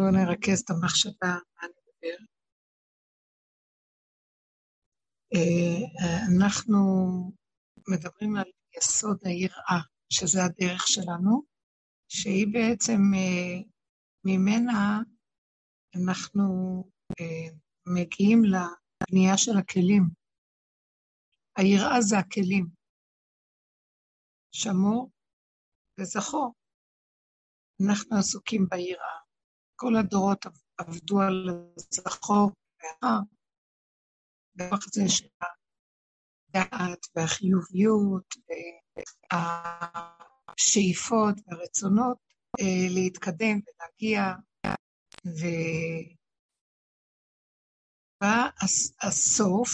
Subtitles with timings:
[0.00, 2.24] בואו נרכז את המחשבה, מה נדבר.
[5.34, 5.80] אה,
[6.36, 6.78] אנחנו
[7.88, 9.80] מדברים על יסוד היראה,
[10.12, 11.42] שזה הדרך שלנו,
[12.08, 13.62] שהיא בעצם, אה,
[14.24, 14.98] ממנה
[15.96, 16.44] אנחנו
[17.20, 17.56] אה,
[17.86, 20.02] מגיעים לבנייה של הכלים.
[21.56, 22.66] היראה זה הכלים.
[24.52, 25.10] שמור
[26.00, 26.54] וזכור.
[27.86, 29.29] אנחנו עסוקים ביראה.
[29.80, 30.46] כל הדורות
[30.78, 31.48] עבדו על
[32.06, 32.50] הזכור
[32.82, 33.20] וההר,
[34.56, 35.28] דרך זה של
[36.48, 38.34] הדעת והחיוביות
[40.52, 42.18] והשאיפות והרצונות
[42.60, 44.20] אה, להתקדם ולהגיע,
[48.20, 48.48] ובא
[49.02, 49.70] הסוף,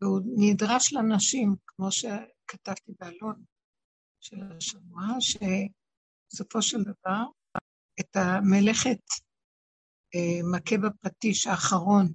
[0.00, 3.44] והוא נדרש לנשים, כמו שכתבתי באלון
[4.20, 7.24] של השבוע, שבסופו של דבר
[8.00, 9.02] את המלאכת
[10.14, 12.12] אה, מכה בפטיש האחרון,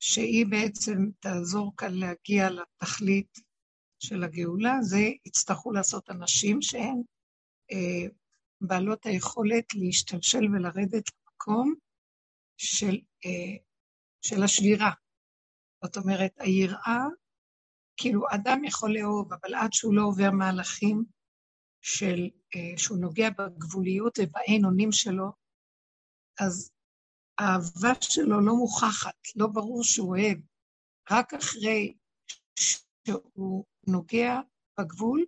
[0.00, 3.38] שהיא בעצם תעזור כאן להגיע לתכלית
[3.98, 7.02] של הגאולה, זה יצטרכו לעשות אנשים שהן
[7.72, 8.08] אה,
[8.60, 11.74] בעלות היכולת להשתלשל ולרדת למקום
[12.56, 13.56] של, אה,
[14.22, 14.90] של השבירה.
[15.84, 17.04] זאת אומרת, היראה,
[17.96, 21.04] כאילו אדם יכול לאהוב, אבל עד שהוא לא עובר מהלכים
[21.82, 25.32] של, אה, שהוא נוגע בגבוליות ובאין אונים שלו,
[26.40, 26.72] אז
[27.38, 30.38] האהבה שלו לא מוכחת, לא ברור שהוא אוהב.
[31.10, 31.94] רק אחרי
[32.58, 34.40] שהוא נוגע
[34.80, 35.24] בגבול,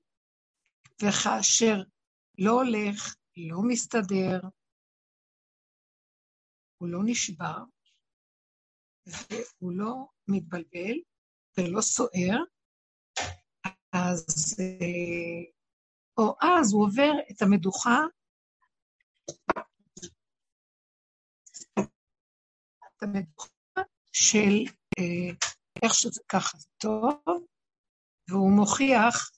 [1.03, 1.77] וכאשר
[2.39, 4.41] לא הולך, לא מסתדר,
[6.79, 7.59] הוא לא נשבר,
[9.07, 10.97] והוא לא מתבלבל
[11.59, 12.39] ולא סוער,
[13.93, 15.55] אז אה,
[16.19, 18.01] או אז הוא עובר את המדוכה,
[21.79, 23.51] את המדוכה
[24.13, 25.35] של אה,
[25.83, 27.23] איך שזה ככה טוב,
[28.29, 29.31] והוא מוכיח,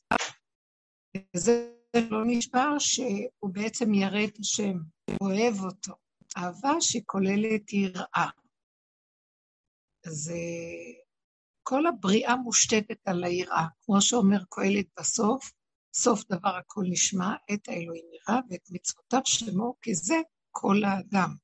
[1.36, 1.72] וזה
[2.10, 4.78] לא נשבר, שהוא בעצם ירא את השם,
[5.20, 5.94] אוהב אותו.
[6.36, 8.30] אהבה שכוללת יראה.
[10.06, 11.02] אז אה,
[11.62, 15.52] כל הבריאה מושתתת על היראה, כמו שאומר קהלת בסוף,
[15.98, 20.16] סוף דבר הכל נשמע, את האלוהים יראה ואת מצוותיו שלמו, כי זה
[20.50, 21.34] כל האדם.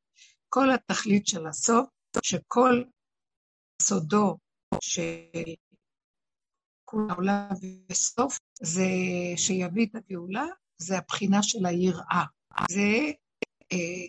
[0.49, 1.87] כל התכלית של הסוף,
[2.23, 2.85] שכל
[3.83, 4.39] סודו
[4.81, 5.13] של
[6.85, 7.49] כל העולם
[7.89, 8.87] בסוף, זה
[9.37, 10.45] שיביא את הגאולה,
[10.79, 12.25] זה הבחינה של היראה.
[12.71, 13.13] זה
[13.73, 14.07] אה,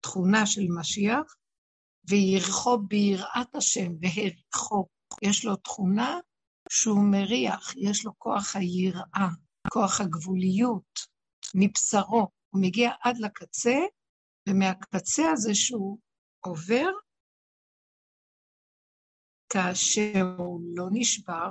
[0.00, 1.36] תכונה של משיח,
[2.08, 4.86] וירחו ביראת השם, והריחו.
[5.22, 6.18] יש לו תכונה
[6.70, 9.28] שהוא מריח, יש לו כוח היראה.
[9.68, 10.98] כוח הגבוליות
[11.54, 13.76] מבשרו, הוא מגיע עד לקצה,
[14.48, 15.98] ומהקצה הזה שהוא
[16.40, 16.88] עובר,
[19.52, 21.50] כאשר הוא לא נשבר,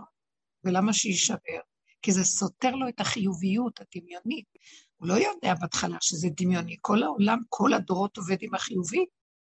[0.63, 1.59] ולמה שיישבר?
[2.01, 4.47] כי זה סותר לו את החיוביות הדמיונית.
[4.95, 6.77] הוא לא יודע בהתחלה שזה דמיוני.
[6.81, 9.05] כל העולם, כל הדורות עובד עם החיובי,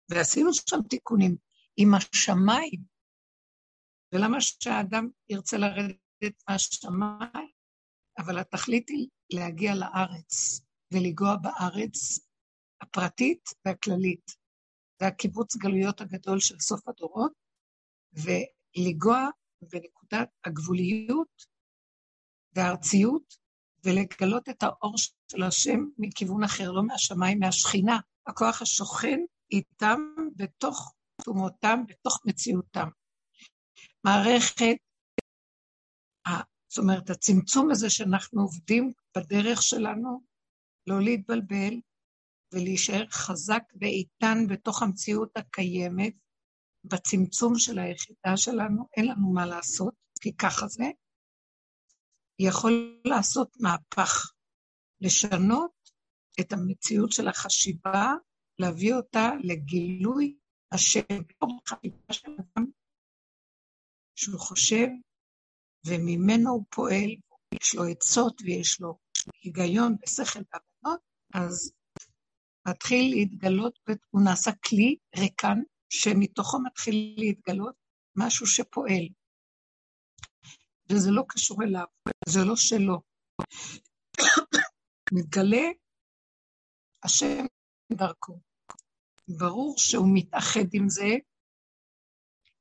[0.10, 1.36] ועשינו שם תיקונים
[1.78, 2.82] עם השמיים.
[4.14, 7.57] ולמה שהאדם ירצה לרדת מהשמיים?
[8.18, 10.62] אבל התכלית היא להגיע לארץ
[10.94, 12.20] ולגוע בארץ
[12.82, 14.32] הפרטית והכללית.
[15.00, 17.32] זה הקיבוץ גלויות הגדול של סוף הדורות,
[18.14, 19.30] ולגוע
[19.62, 21.46] בנקודת הגבוליות
[22.56, 23.38] והארציות,
[23.86, 24.96] ולגלות את האור
[25.32, 29.20] של השם מכיוון אחר, לא מהשמיים, מהשכינה, הכוח השוכן
[29.52, 30.00] איתם
[30.36, 32.88] בתוך תומותם, בתוך מציאותם.
[34.04, 34.78] מערכת
[36.70, 40.22] זאת אומרת, הצמצום הזה שאנחנו עובדים בדרך שלנו,
[40.88, 41.74] לא להתבלבל
[42.54, 46.14] ולהישאר חזק ואיתן בתוך המציאות הקיימת,
[46.84, 50.84] בצמצום של היחידה שלנו, אין לנו מה לעשות, כי ככה זה,
[52.40, 54.32] יכול לעשות מהפך,
[55.02, 55.72] לשנות
[56.40, 58.14] את המציאות של החשיבה,
[58.60, 60.38] להביא אותה לגילוי
[60.72, 61.02] השם,
[62.12, 62.66] של אדם,
[64.16, 64.88] שהוא חושב
[65.88, 67.10] וממנו הוא פועל,
[67.62, 68.98] יש לו עצות ויש לו
[69.44, 71.02] היגיון ושכל והבנות,
[71.34, 71.72] אז
[72.68, 73.80] מתחיל להתגלות,
[74.10, 75.58] הוא נעשה כלי ריקן,
[75.90, 77.76] שמתוכו מתחיל להתגלות
[78.16, 79.08] משהו שפועל.
[80.90, 81.86] וזה לא קשור אליו,
[82.30, 83.02] זה לא שלו.
[85.14, 85.68] מתגלה
[87.04, 87.46] השם
[87.92, 88.40] דרכו.
[89.40, 91.10] ברור שהוא מתאחד עם זה,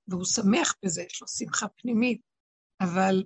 [0.09, 2.21] והוא שמח בזה, יש לו שמחה פנימית,
[2.81, 3.25] אבל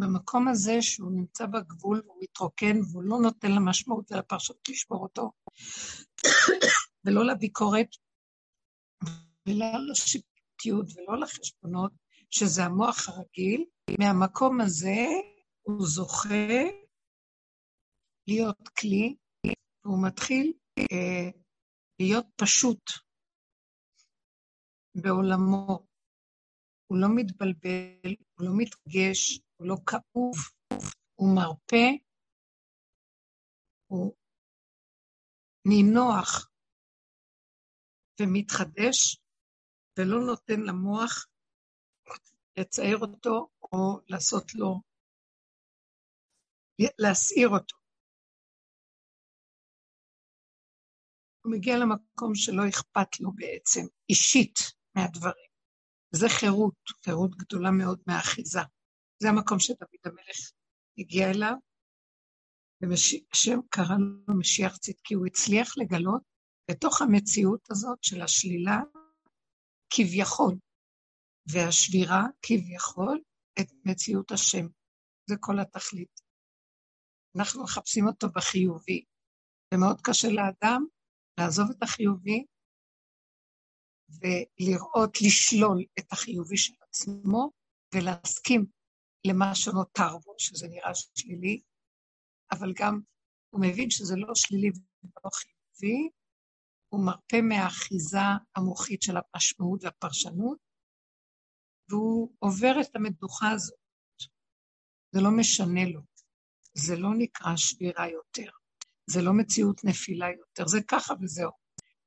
[0.00, 5.32] במקום הזה שהוא נמצא בגבול והוא מתרוקן והוא לא נותן למשמעות ולפרשות לשבור אותו,
[7.04, 7.88] ולא לביקורת,
[9.48, 11.92] ולא לשיפוטיות ולא לחשבונות,
[12.30, 13.64] שזה המוח הרגיל,
[13.98, 15.06] מהמקום הזה
[15.62, 16.64] הוא זוכה
[18.28, 19.16] להיות כלי,
[19.84, 21.30] והוא מתחיל אה,
[22.00, 22.80] להיות פשוט
[24.94, 25.86] בעולמו.
[26.86, 30.36] הוא לא מתבלבל, הוא לא מתרגש, הוא לא כאוב,
[31.14, 31.86] הוא מרפה,
[33.86, 34.16] הוא
[35.68, 36.50] נינוח
[38.20, 39.20] ומתחדש,
[39.98, 41.26] ולא נותן למוח
[42.58, 44.80] לצייר אותו או לעשות לו,
[46.98, 47.76] להסעיר אותו.
[51.42, 54.58] הוא מגיע למקום שלא אכפת לו בעצם, אישית,
[54.96, 55.45] מהדברים.
[56.16, 56.74] זה חירות,
[57.04, 58.60] חירות גדולה מאוד מהאחיזה.
[59.22, 60.38] זה המקום שדוד המלך
[60.98, 61.54] הגיע אליו,
[62.80, 66.22] והשם קרא לו משיח צדקי, הוא הצליח לגלות
[66.70, 68.80] בתוך המציאות הזאת של השלילה,
[69.90, 70.54] כביכול,
[71.52, 73.20] והשבירה, כביכול,
[73.60, 74.66] את מציאות השם.
[75.30, 76.20] זה כל התכלית.
[77.36, 79.04] אנחנו מחפשים אותו בחיובי,
[79.74, 80.84] ומאוד קשה לאדם
[81.40, 82.44] לעזוב את החיובי
[84.08, 87.50] ולראות, לשלול את החיובי של עצמו
[87.94, 88.66] ולהסכים
[89.26, 91.60] למה שנותר בו, שזה נראה שלילי,
[92.52, 93.00] אבל גם
[93.50, 96.08] הוא מבין שזה לא שלילי ולא חיובי,
[96.88, 98.18] הוא מרפה מהאחיזה
[98.56, 100.58] המוחית של המשמעות והפרשנות,
[101.90, 103.78] והוא עובר את המדוכה הזאת.
[105.12, 106.00] זה לא משנה לו,
[106.74, 108.50] זה לא נקרא שבירה יותר,
[109.06, 111.65] זה לא מציאות נפילה יותר, זה ככה וזהו.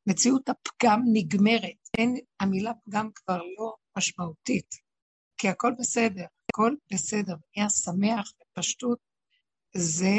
[0.09, 4.75] מציאות הפגם נגמרת, אין, המילה פגם כבר לא משמעותית,
[5.37, 8.99] כי הכל בסדר, הכל בסדר, נהיה שמח בפשטות,
[9.75, 10.17] זה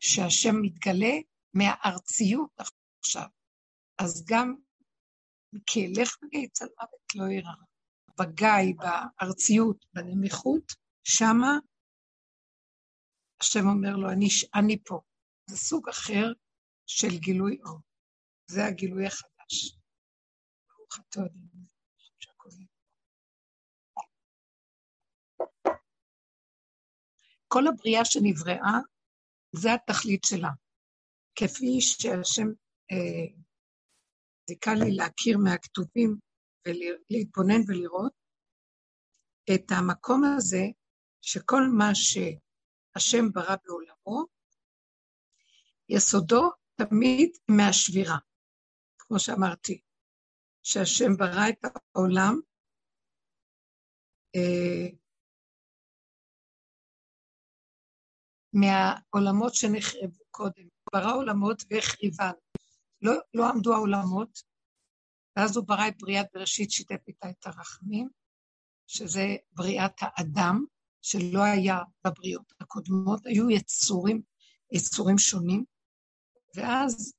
[0.00, 1.14] שהשם מתגלה
[1.54, 2.50] מהארציות
[3.00, 3.26] עכשיו.
[3.98, 4.54] אז גם
[5.66, 7.52] כי אלך בגיא צל מוות לא ירא.
[8.18, 10.72] בגיא, בארציות, בנמיכות,
[11.04, 11.58] שמה
[13.40, 15.00] השם אומר לו, אני, אני פה.
[15.50, 16.32] זה סוג אחר
[16.86, 17.80] של גילוי אור.
[18.46, 19.78] זה הגילוי החדש.
[20.68, 21.66] ברוך אתה אדוני.
[27.48, 28.78] כל הבריאה שנבראה,
[29.52, 30.50] זה התכלית שלה.
[31.34, 32.48] כפי שהשם
[32.92, 33.26] אה,
[34.48, 36.16] זיכה לי להכיר מהכתובים
[36.66, 38.12] ולהתבונן ולראות
[39.54, 40.64] את המקום הזה,
[41.22, 44.26] שכל מה שהשם ברא בעולמו,
[45.88, 48.16] יסודו תמיד מהשבירה.
[49.08, 49.80] כמו שאמרתי,
[50.62, 51.64] שהשם ברא את
[51.94, 52.40] העולם,
[54.36, 54.96] אה,
[58.52, 60.68] מהעולמות שנחרבו קודם.
[60.92, 62.32] ברא עולמות והחריבן.
[63.02, 64.42] לא, לא עמדו העולמות,
[65.36, 68.08] ואז הוא ברא את בריאת בראשית, שיתף איתה את הרחמים,
[68.86, 70.64] שזה בריאת האדם,
[71.02, 74.22] שלא היה בבריאות הקודמות, היו יצורים,
[74.72, 75.64] יצורים שונים,
[76.54, 77.12] ואז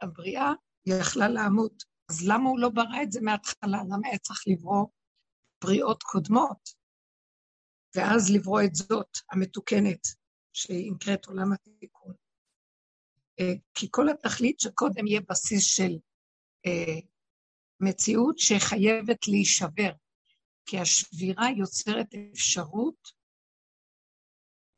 [0.00, 0.52] הבריאה
[0.86, 1.72] יכלה לעמוד.
[2.10, 3.78] אז למה הוא לא ברא את זה מההתחלה?
[3.90, 4.86] למה היה צריך לברוא
[5.64, 6.84] בריאות קודמות?
[7.96, 10.06] ואז לברוא את זאת, המתוקנת,
[10.52, 12.14] שהיא נקראת עולם התיקון.
[13.40, 15.92] אה, כי כל התכלית שקודם יהיה בסיס של
[16.66, 17.00] אה,
[17.80, 19.92] מציאות שחייבת להישבר,
[20.66, 23.08] כי השבירה יוצרת אפשרות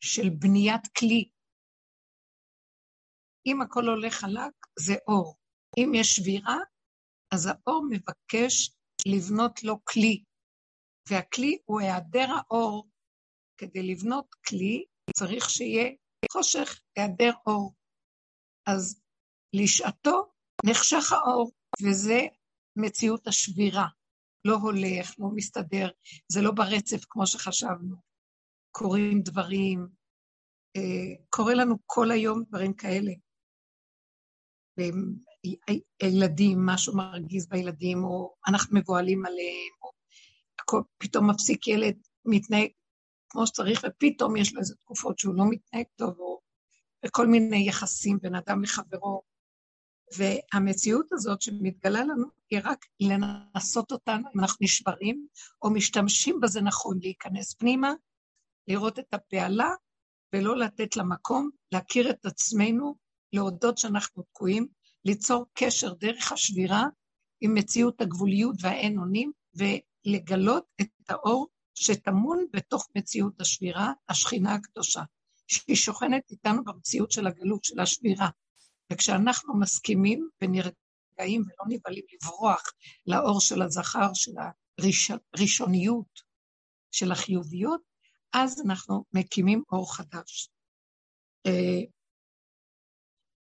[0.01, 1.31] של בניית כלי.
[3.47, 5.37] אם הכל הולך חלק, זה אור.
[5.77, 6.59] אם יש שבירה,
[7.35, 8.71] אז האור מבקש
[9.07, 10.25] לבנות לו כלי,
[11.11, 12.89] והכלי הוא היעדר האור.
[13.59, 14.85] כדי לבנות כלי,
[15.17, 15.91] צריך שיהיה
[16.33, 17.75] חושך, היעדר אור.
[18.67, 19.01] אז
[19.55, 20.33] לשעתו
[20.67, 21.53] נחשך האור,
[21.83, 22.21] וזה
[22.77, 23.87] מציאות השבירה.
[24.45, 25.89] לא הולך, לא מסתדר,
[26.33, 27.97] זה לא ברצף כמו שחשבנו.
[28.71, 29.89] קורים דברים,
[30.77, 33.13] אה, קורה לנו כל היום דברים כאלה.
[36.03, 39.91] ילדים, משהו מרגיז בילדים, או אנחנו מבוהלים עליהם, או
[40.61, 42.69] הכל, פתאום מפסיק ילד, מתנהג
[43.29, 46.41] כמו שצריך, ופתאום יש לו איזה תקופות שהוא לא מתנהג טוב, או
[47.07, 49.23] וכל מיני יחסים בין אדם לחברו.
[50.17, 55.27] והמציאות הזאת שמתגלה לנו היא רק לנסות אותנו, אם אנחנו נשברים,
[55.63, 57.93] או משתמשים בזה נכון, להיכנס פנימה,
[58.69, 59.71] לראות את הבהלה,
[60.35, 62.95] ולא לתת לה מקום, להכיר את עצמנו,
[63.33, 64.69] להודות שאנחנו תקועים,
[65.07, 66.85] ליצור קשר דרך השבירה
[67.41, 75.03] עם מציאות הגבוליות והאין אונים, ולגלות את האור שטמון בתוך מציאות השבירה, השכינה הקדושה.
[75.47, 78.29] שהיא שוכנת איתנו במציאות של הגלות, של השבירה.
[78.93, 80.75] וכשאנחנו מסכימים ונרגעים
[81.19, 82.63] נרגעים ולא נבהלים לברוח
[83.07, 84.33] לאור של הזכר, של
[85.35, 86.21] הראשוניות,
[86.91, 87.81] של החיוביות,
[88.33, 90.49] אז אנחנו מקימים אור חדש.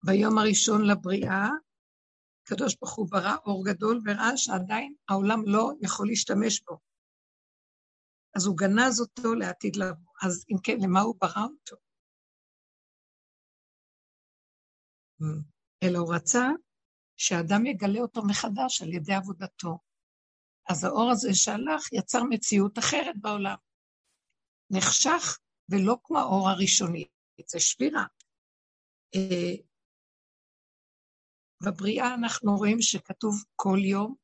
[0.08, 1.48] אה, ביום הראשון לבריאה,
[2.42, 6.78] הקדוש ברוך הוא ברא אור גדול וראה שעדיין העולם לא יכול להשתמש בו.
[8.36, 10.12] אז הוא גנז אותו לעתיד לבוא.
[10.22, 11.76] אז אם כן, למה הוא ברא אותו?
[15.82, 16.48] אלא הוא רצה
[17.16, 19.78] שאדם יגלה אותו מחדש על ידי עבודתו.
[20.68, 23.56] אז האור הזה שהלך יצר מציאות אחרת בעולם.
[24.70, 27.04] נחשך ולא כמו האור הראשוני,
[27.46, 28.04] זה שבירה.
[31.66, 34.14] אה, בבריאה אנחנו רואים שכתוב כל יום,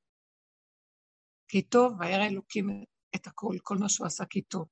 [1.48, 2.84] כי טוב, וירא אלוקים
[3.16, 4.68] את הכל, כל מה שהוא עשה כי טוב.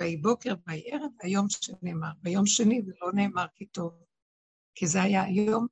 [0.00, 2.12] ויהי בוקר ויהי ערב, והיום שנאמר.
[2.22, 4.04] ביום שני זה לא נאמר כי טוב,
[4.74, 5.66] כי זה היה היום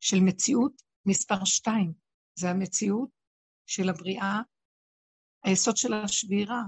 [0.00, 1.92] של מציאות מספר שתיים.
[2.38, 3.10] זה המציאות
[3.66, 4.40] של הבריאה,
[5.44, 6.62] היסוד של השבירה.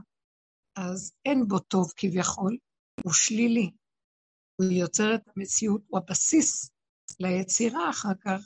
[0.76, 2.58] אז אין בו טוב כביכול,
[3.04, 3.70] הוא שלילי.
[4.56, 6.73] הוא יוצר את המציאות, הוא הבסיס
[7.20, 8.40] ליצירה אחר כך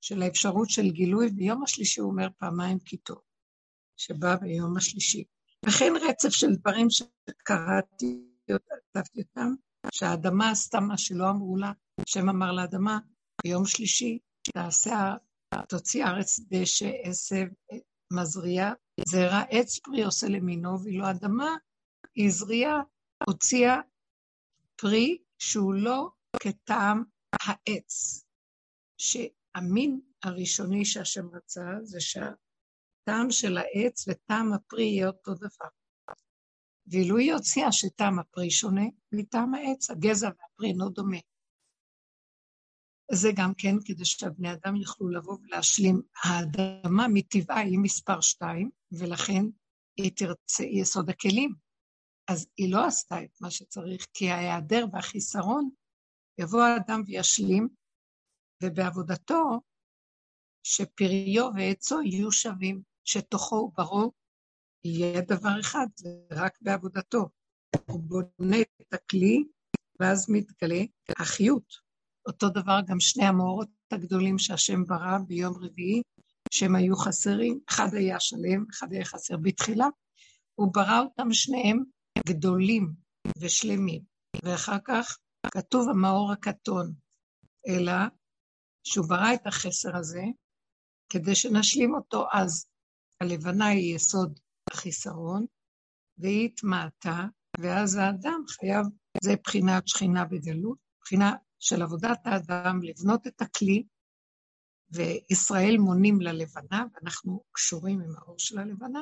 [0.00, 3.18] של האפשרות של גילוי, ביום השלישי הוא אומר פעמיים כי טוב,
[3.96, 5.24] שבא ביום השלישי.
[5.66, 9.54] וכן רצף של דברים שקראתי, כתבתי אותם,
[9.92, 12.98] שהאדמה עשתה מה שלא אמרו לה, השם אמר לאדמה,
[13.44, 14.18] ביום שלישי
[14.52, 15.14] תעשה,
[15.68, 17.46] תוציא ארץ דשא, עשב,
[18.12, 18.72] מזריע,
[19.08, 21.56] זרע עץ פרי עושה למינו, ואילו אדמה
[22.14, 22.80] היא זריעה,
[23.26, 23.80] הוציאה
[24.76, 26.08] פרי שהוא לא
[26.40, 27.02] כטעם
[27.40, 28.24] העץ,
[28.98, 35.68] שהמין הראשוני שהשם רצה זה שהטעם של העץ וטעם הפרי יהיה אותו דבר.
[36.86, 41.18] ואילו היא הוציאה שטעם הפרי שונה מטעם העץ, הגזע והפרי אינו דומה.
[43.12, 46.02] זה גם כן כדי שהבני אדם יוכלו לבוא ולהשלים.
[46.24, 49.44] האדמה מטבעה היא מספר שתיים, ולכן
[49.96, 51.54] היא תרצה יסוד הכלים.
[52.28, 55.70] אז היא לא עשתה את מה שצריך, כי ההיעדר והחיסרון,
[56.38, 57.68] יבוא האדם וישלים,
[58.62, 59.60] ובעבודתו,
[60.62, 64.12] שפריו ועצו יהיו שווים, שתוכו וברו
[64.84, 65.86] יהיה דבר אחד,
[66.30, 67.28] רק בעבודתו.
[67.86, 69.44] הוא בונה את הכלי,
[70.00, 70.80] ואז מתגלה
[71.18, 71.84] החיות.
[72.26, 76.02] אותו דבר גם שני המאורות הגדולים שהשם ברא ביום רביעי,
[76.50, 79.86] שהם היו חסרים, אחד היה שלם, אחד היה חסר בתחילה,
[80.54, 81.78] הוא ברא אותם שניהם
[82.28, 82.92] גדולים
[83.38, 84.02] ושלמים,
[84.44, 85.18] ואחר כך
[85.50, 86.94] כתוב המאור הקטון,
[87.68, 87.92] אלא
[88.84, 90.22] שהוא ברא את החסר הזה
[91.08, 92.66] כדי שנשלים אותו אז.
[93.20, 95.46] הלבנה היא יסוד החיסרון,
[96.18, 97.26] והיא התמעטה,
[97.58, 98.86] ואז האדם חייב,
[99.24, 103.84] זה בחינת שכינה בגלות, בחינה של עבודת האדם, לבנות את הכלי,
[104.90, 109.00] וישראל מונים ללבנה, ואנחנו קשורים עם האור של הלבנה,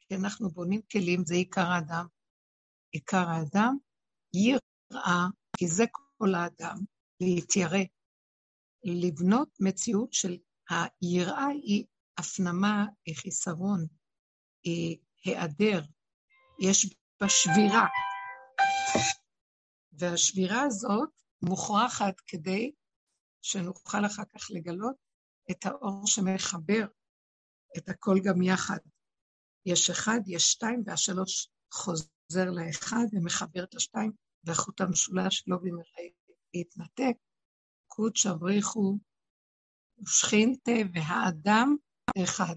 [0.00, 2.06] כי אנחנו בונים כלים, זה עיקר האדם.
[2.92, 3.76] עיקר האדם,
[4.34, 4.69] יראה,
[5.56, 5.84] כי זה
[6.18, 6.76] כל האדם,
[7.20, 7.84] להתיירא.
[8.84, 10.36] לבנות מציאות של
[10.70, 11.84] היראה היא
[12.18, 13.86] הפנמה, היא חיסרון,
[14.64, 15.80] היא היעדר,
[16.60, 17.86] יש בה שבירה.
[19.92, 21.10] והשבירה הזאת
[21.42, 22.72] מוכרחת כדי
[23.42, 24.96] שנוכל אחר כך לגלות
[25.50, 26.86] את האור שמחבר
[27.78, 28.78] את הכל גם יחד.
[29.66, 34.12] יש אחד, יש שתיים, והשלוש חוזר לאחד ומחבר את השתיים,
[34.44, 36.08] והחוט המשולש לא במראה
[36.54, 37.16] להתנתק.
[37.86, 38.98] קודש אבריחו
[39.98, 41.76] ושכינתה והאדם
[42.24, 42.56] אחד.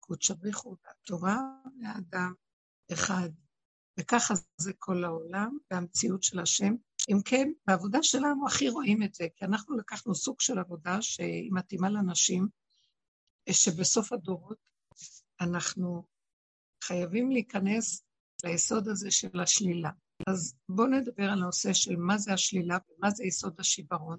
[0.00, 1.38] קודש אבריחו והתורה
[1.80, 2.32] והאדם
[2.92, 3.28] אחד.
[4.00, 6.74] וככה זה כל העולם, והמציאות של השם.
[7.10, 11.50] אם כן, בעבודה שלנו הכי רואים את זה, כי אנחנו לקחנו סוג של עבודה שהיא
[11.52, 12.48] מתאימה לנשים,
[13.50, 14.58] שבסוף הדורות
[15.40, 16.06] אנחנו
[16.84, 18.04] חייבים להיכנס
[18.44, 19.90] ליסוד הזה של השלילה.
[20.26, 24.18] אז בואו נדבר על הנושא של מה זה השלילה ומה זה יסוד השיברון,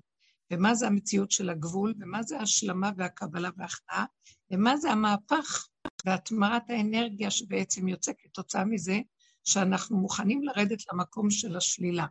[0.51, 4.05] ומה זה המציאות של הגבול, ומה זה ההשלמה והקבלה וההכנעה,
[4.51, 5.67] ומה זה המהפך
[6.05, 8.99] והטמעת האנרגיה שבעצם יוצא כתוצאה מזה
[9.43, 12.05] שאנחנו מוכנים לרדת למקום של השלילה.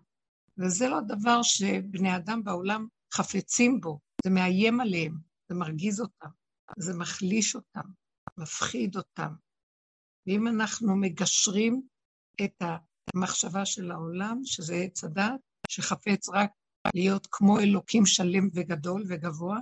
[0.59, 5.19] וזה לא דבר שבני אדם בעולם חפצים בו, זה מאיים עליהם,
[5.49, 6.29] זה מרגיז אותם,
[6.79, 7.89] זה מחליש אותם,
[8.39, 9.33] מפחיד אותם.
[10.27, 11.83] ואם אנחנו מגשרים
[12.45, 12.63] את
[13.15, 16.51] המחשבה של העולם, שזה עץ הדת, שחפץ רק
[16.95, 19.59] להיות כמו אלוקים שלם וגדול וגבוה,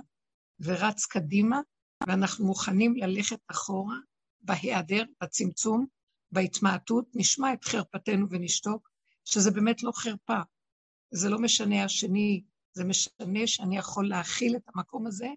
[0.59, 1.59] ורץ קדימה,
[2.07, 3.97] ואנחנו מוכנים ללכת אחורה,
[4.41, 5.85] בהיעדר, בצמצום,
[6.31, 8.89] בהתמעטות, נשמע את חרפתנו ונשתוק,
[9.25, 10.39] שזה באמת לא חרפה.
[11.11, 12.43] זה לא משנה השני,
[12.73, 15.27] זה משנה שאני יכול להכיל את המקום הזה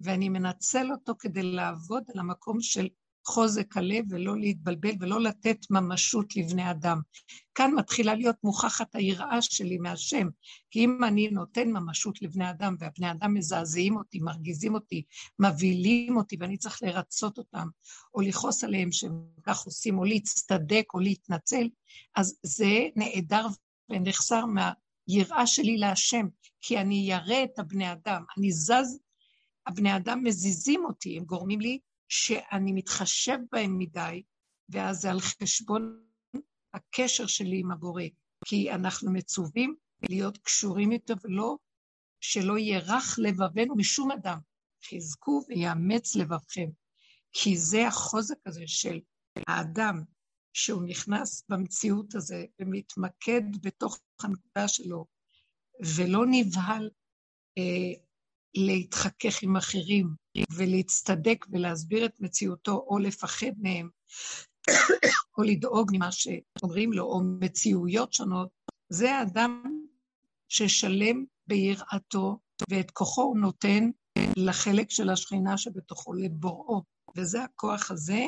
[0.00, 2.88] ואני מנצל אותו כדי לעבוד על המקום של
[3.28, 7.00] חוזק הלב ולא להתבלבל ולא לתת ממשות לבני אדם.
[7.54, 10.28] כאן מתחילה להיות מוכחת היראה שלי מהשם,
[10.70, 15.02] כי אם אני נותן ממשות לבני אדם והבני אדם מזעזעים אותי, מרגיזים אותי,
[15.38, 17.68] מבהילים אותי ואני צריך לרצות אותם,
[18.14, 21.68] או לכעוס עליהם שהם כך עושים, או להצטדק או להתנצל,
[22.16, 23.46] אז זה נעדר
[23.90, 26.26] ונחסר מהיראה שלי להשם,
[26.60, 28.98] כי אני ירא את הבני אדם, אני זז,
[29.66, 31.78] הבני אדם מזיזים אותי, הם גורמים לי
[32.08, 34.22] שאני מתחשב בהם מדי,
[34.68, 36.04] ואז זה על חשבון
[36.74, 38.02] הקשר שלי עם הבורא,
[38.44, 39.74] כי אנחנו מצווים
[40.08, 41.56] להיות קשורים איתו ולא,
[42.20, 44.38] שלא ירך לבבנו משום אדם.
[44.84, 46.68] חזקו ויאמץ לבבכם,
[47.32, 49.00] כי זה החוזק הזה של
[49.46, 50.02] האדם,
[50.52, 55.06] שהוא נכנס במציאות הזה ומתמקד בתוך הנקודה שלו,
[55.96, 56.90] ולא נבהל
[57.58, 58.02] אה,
[58.58, 60.08] להתחכך עם אחרים
[60.56, 63.88] ולהצטדק ולהסביר את מציאותו או לפחד מהם
[65.38, 68.48] או לדאוג ממה שאומרים לו, או מציאויות שונות,
[68.88, 69.62] זה האדם
[70.48, 72.38] ששלם ביראתו
[72.70, 73.90] ואת כוחו הוא נותן
[74.36, 76.82] לחלק של השכינה שבתוכו, לבוראו.
[77.16, 78.24] וזה הכוח הזה,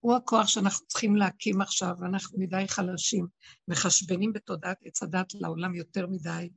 [0.00, 3.26] הוא הכוח שאנחנו צריכים להקים עכשיו, ואנחנו מדי חלשים,
[3.68, 6.50] מחשבנים בתודעת עץ הדת לעולם יותר מדי,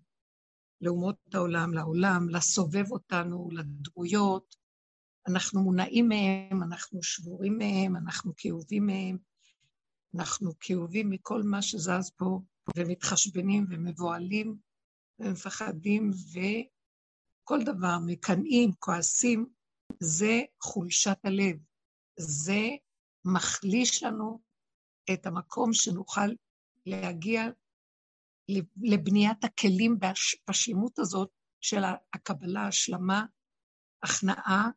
[0.81, 4.55] לאומות העולם, לעולם, לסובב אותנו, לדמויות.
[5.27, 9.17] אנחנו מונעים מהם, אנחנו שבורים מהם, אנחנו כאובים מהם,
[10.15, 12.39] אנחנו כאובים מכל מה שזז פה,
[12.77, 14.57] ומתחשבנים ומבוהלים
[15.19, 19.45] ומפחדים, וכל דבר, מקנאים, כועסים,
[19.99, 21.57] זה חולשת הלב.
[22.19, 22.61] זה
[23.25, 24.39] מחליש לנו
[25.13, 26.29] את המקום שנוכל
[26.85, 27.43] להגיע
[28.81, 29.99] לבניית הכלים
[30.49, 31.29] בשלמות הזאת
[31.61, 31.83] של
[32.13, 33.25] הקבלה, השלמה,
[34.03, 34.69] הכנעה.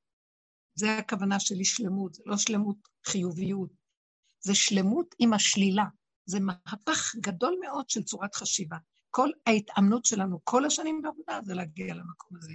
[0.75, 3.71] זה הכוונה שלי שלמות, זה לא שלמות חיוביות,
[4.40, 5.84] זה שלמות עם השלילה.
[6.25, 8.76] זה מהפך גדול מאוד של צורת חשיבה.
[9.10, 12.52] כל ההתאמנות שלנו כל השנים בעבודה זה להגיע למקום הזה,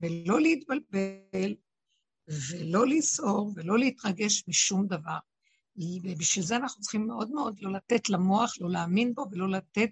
[0.00, 1.54] ולא להתבלבל,
[2.28, 5.18] ולא לסעור, ולא להתרגש משום דבר.
[6.02, 9.90] ובשביל זה אנחנו צריכים מאוד מאוד לא לתת למוח, לא להאמין בו ולא לתת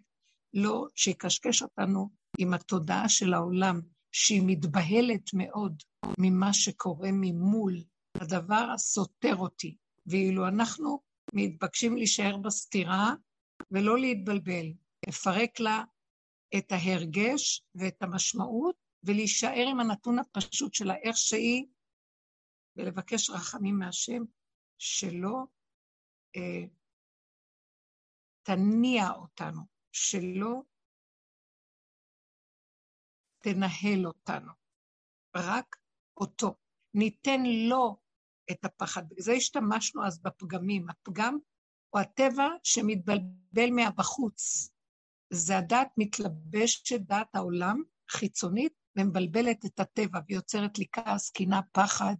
[0.55, 3.81] לא שיקשקש אותנו עם התודעה של העולם,
[4.12, 5.83] שהיא מתבהלת מאוד
[6.19, 7.75] ממה שקורה ממול,
[8.21, 9.77] הדבר הסותר אותי.
[10.07, 11.03] ואילו אנחנו
[11.35, 13.14] מתבקשים להישאר בסתירה
[13.71, 14.67] ולא להתבלבל,
[15.09, 15.85] לפרק לה
[16.59, 21.67] את ההרגש ואת המשמעות ולהישאר עם הנתון הפשוט שלה איך שהיא,
[22.77, 24.23] ולבקש רחמים מהשם
[24.79, 25.45] שלא
[26.37, 26.64] אה,
[28.43, 30.62] תניע אותנו, שלא
[33.40, 34.52] תנהל אותנו,
[35.37, 35.76] רק
[36.16, 36.54] אותו.
[36.94, 37.96] ניתן לו
[38.50, 39.02] את הפחד.
[39.18, 40.87] זה השתמשנו אז בפגמים.
[40.88, 41.38] הפגם
[41.90, 44.70] הוא הטבע שמתבלבל מהבחוץ.
[45.30, 52.14] זה הדעת מתלבשת דעת העולם חיצונית ומבלבלת את הטבע ויוצרת לי כעס, קנאה, פחד,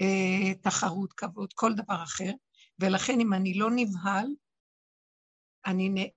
[0.00, 2.30] אה, תחרות, כבוד, כל דבר אחר.
[2.78, 4.26] ולכן אם אני לא נבהל,
[5.66, 6.10] אני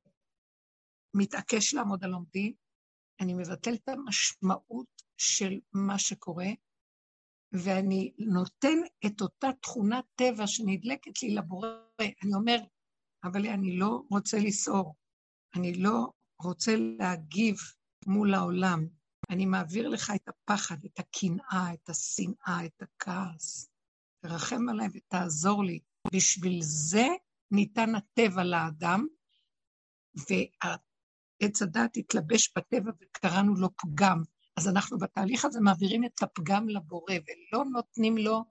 [1.17, 2.53] מתעקש לעמוד על עומדי,
[3.19, 6.47] אני מבטל את המשמעות של מה שקורה,
[7.51, 11.69] ואני נותן את אותה תכונת טבע שנדלקת לי לבורא.
[12.23, 12.57] אני אומר,
[13.23, 14.95] אבל אני לא רוצה לסעור,
[15.55, 16.07] אני לא
[16.41, 17.55] רוצה להגיב
[18.07, 18.87] מול העולם.
[19.29, 23.69] אני מעביר לך את הפחד, את הקנאה, את השנאה, את הכעס.
[24.21, 25.79] תרחם עליי ותעזור לי.
[26.13, 27.07] בשביל זה
[27.51, 29.07] ניתן הטבע לאדם,
[30.15, 30.75] וה...
[31.39, 34.21] עץ הדת התלבש בטבע וקראנו לו פגם.
[34.57, 38.43] אז אנחנו בתהליך הזה מעבירים את הפגם לבורא ולא נותנים לו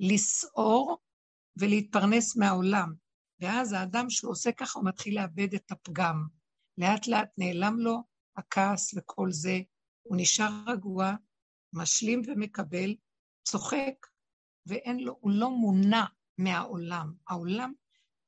[0.00, 0.98] לסעור
[1.56, 2.92] ולהתפרנס מהעולם.
[3.40, 6.26] ואז האדם שעושה ככה, הוא מתחיל לאבד את הפגם.
[6.78, 8.02] לאט לאט נעלם לו
[8.36, 9.60] הכעס וכל זה,
[10.02, 11.12] הוא נשאר רגוע,
[11.72, 12.94] משלים ומקבל,
[13.44, 13.94] צוחק,
[14.66, 16.04] ואין לו, הוא לא מונע
[16.38, 17.12] מהעולם.
[17.28, 17.72] העולם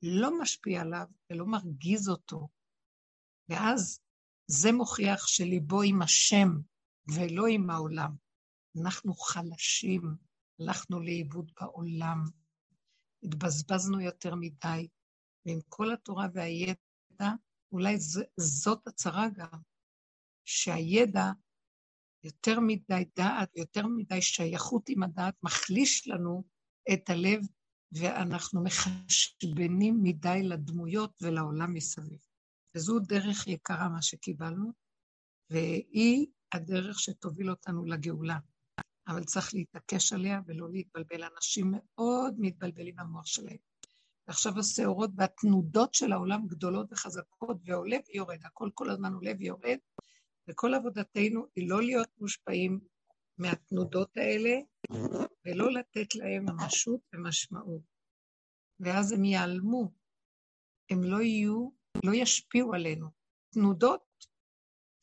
[0.03, 2.49] לא משפיע עליו ולא מרגיז אותו.
[3.49, 4.01] ואז
[4.47, 6.49] זה מוכיח שליבו עם השם
[7.15, 8.15] ולא עם העולם.
[8.83, 10.03] אנחנו חלשים,
[10.61, 12.25] הלכנו לאיבוד בעולם,
[13.23, 14.89] התבזבזנו יותר מדי,
[15.47, 17.31] ועם כל התורה והידע,
[17.73, 19.61] אולי ז, זאת הצרה גם,
[20.45, 21.33] שהידע,
[22.25, 26.45] יותר מדי דעת ויותר מדי שייכות עם הדעת, מחליש לנו
[26.93, 27.41] את הלב,
[27.93, 32.19] ואנחנו מחשבנים מדי לדמויות ולעולם מסביב.
[32.77, 34.73] וזו דרך יקרה מה שקיבלנו,
[35.51, 38.39] והיא הדרך שתוביל אותנו לגאולה.
[39.09, 41.25] אבל צריך להתעקש עליה ולא להתבלבל.
[41.37, 43.57] אנשים מאוד מתבלבלים במוח שלהם.
[44.29, 49.79] ועכשיו השעורות והתנודות של העולם גדולות וחזקות, ועולה ויורד, הכל כל הזמן עולה ויורד,
[50.49, 52.81] וכל עבודתנו היא לא להיות מושפעים
[53.39, 54.59] מהתנודות האלה,
[55.45, 57.83] ולא לתת להם ממשות ומשמעות.
[58.81, 59.93] ואז הם ייעלמו,
[60.91, 61.69] הם לא יהיו,
[62.03, 63.09] לא ישפיעו עלינו.
[63.53, 64.05] תנודות,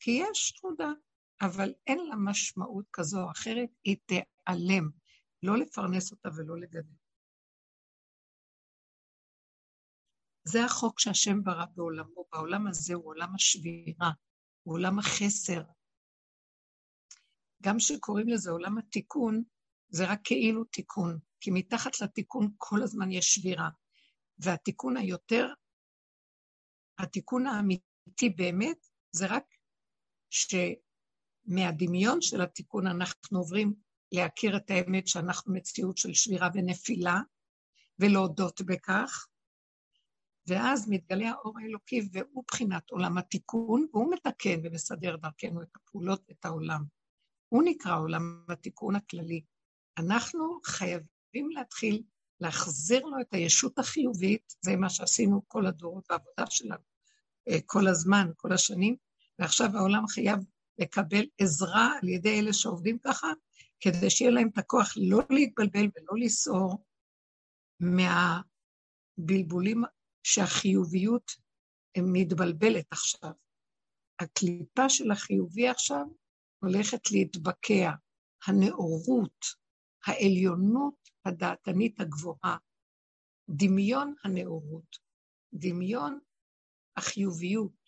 [0.00, 0.88] כי יש תנודה,
[1.42, 4.90] אבל אין לה משמעות כזו או אחרת, היא תיעלם.
[5.42, 6.94] לא לפרנס אותה ולא לגדל.
[10.44, 12.24] זה החוק שהשם ברא בעולמו.
[12.32, 14.10] בעולם הזה הוא עולם השבירה,
[14.62, 15.62] הוא עולם החסר.
[17.62, 19.42] גם כשקוראים לזה עולם התיקון,
[19.88, 23.68] זה רק כאילו תיקון, כי מתחת לתיקון כל הזמן יש שבירה.
[24.38, 25.52] והתיקון היותר,
[26.98, 29.44] התיקון האמיתי באמת, זה רק
[30.30, 33.74] שמהדמיון של התיקון אנחנו עוברים
[34.12, 37.20] להכיר את האמת שאנחנו מציאות של שבירה ונפילה,
[37.98, 39.26] ולהודות בכך,
[40.48, 46.44] ואז מתגלה האור האלוקי, והוא בחינת עולם התיקון, והוא מתקן ומסדר דרכנו את הפעולות ואת
[46.44, 46.84] העולם.
[47.48, 49.44] הוא נקרא עולם התיקון הכללי.
[49.98, 52.02] אנחנו חייבים להתחיל
[52.40, 56.82] להחזיר לו את הישות החיובית, זה מה שעשינו כל הדורות בעבודה שלנו,
[57.48, 58.96] אה, כל הזמן, כל השנים,
[59.38, 60.38] ועכשיו העולם חייב
[60.78, 63.28] לקבל עזרה על ידי אלה שעובדים ככה,
[63.80, 66.84] כדי שיהיה להם את הכוח לא להתבלבל ולא לסעור
[69.18, 69.82] מהבלבולים
[70.22, 71.30] שהחיוביות
[71.98, 73.32] מתבלבלת עכשיו.
[74.20, 76.04] הקליפה של החיובי עכשיו
[76.58, 77.90] הולכת להתבקע.
[78.46, 79.44] הנאורות,
[80.06, 82.56] העליונות הדעתנית הגבוהה,
[83.48, 84.96] דמיון הנאורות,
[85.54, 86.18] דמיון
[86.96, 87.84] החיוביות,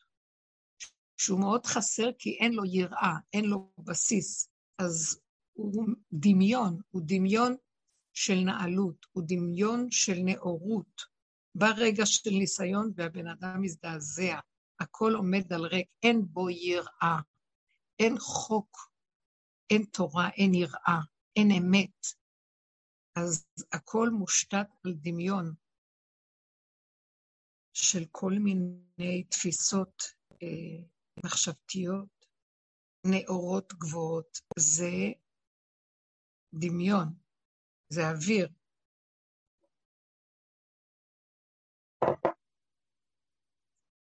[1.21, 4.49] שהוא מאוד חסר כי אין לו יראה, אין לו בסיס,
[4.79, 5.21] אז
[5.53, 7.57] הוא דמיון, הוא דמיון
[8.13, 11.03] של נעלות, הוא דמיון של נאורות,
[11.55, 14.39] בא רגע של ניסיון והבן אדם מזדעזע,
[14.81, 17.19] הכל עומד על ריק, אין בו יראה,
[17.99, 18.91] אין חוק,
[19.71, 21.01] אין תורה, אין יראה,
[21.37, 22.07] אין אמת.
[23.17, 25.55] אז הכל מושתת על דמיון
[27.73, 30.03] של כל מיני תפיסות
[30.43, 30.83] אה,
[31.25, 32.27] מחשבתיות,
[33.07, 34.39] נאורות גבוהות.
[34.59, 34.93] זה
[36.55, 37.15] דמיון,
[37.89, 38.49] זה אוויר,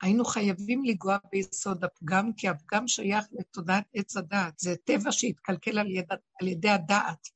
[0.04, 4.58] היינו חייבים לגוע ביסוד הפגם, כי הפגם שייך לתודעת עץ הדעת.
[4.58, 7.28] זה טבע שהתקלקל על, יד, על ידי הדעת.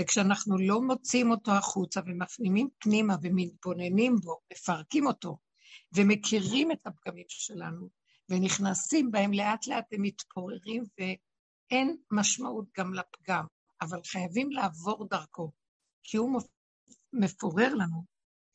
[0.00, 5.38] וכשאנחנו לא מוציאים אותו החוצה ומפנימים פנימה ומתבוננים בו, מפרקים אותו,
[5.96, 7.88] ומכירים את הפגמים שלנו,
[8.28, 13.44] ונכנסים בהם לאט לאט הם מתפוררים, ואין משמעות גם לפגם,
[13.82, 15.52] אבל חייבים לעבור דרכו,
[16.02, 16.40] כי הוא
[17.12, 18.04] מפורר לנו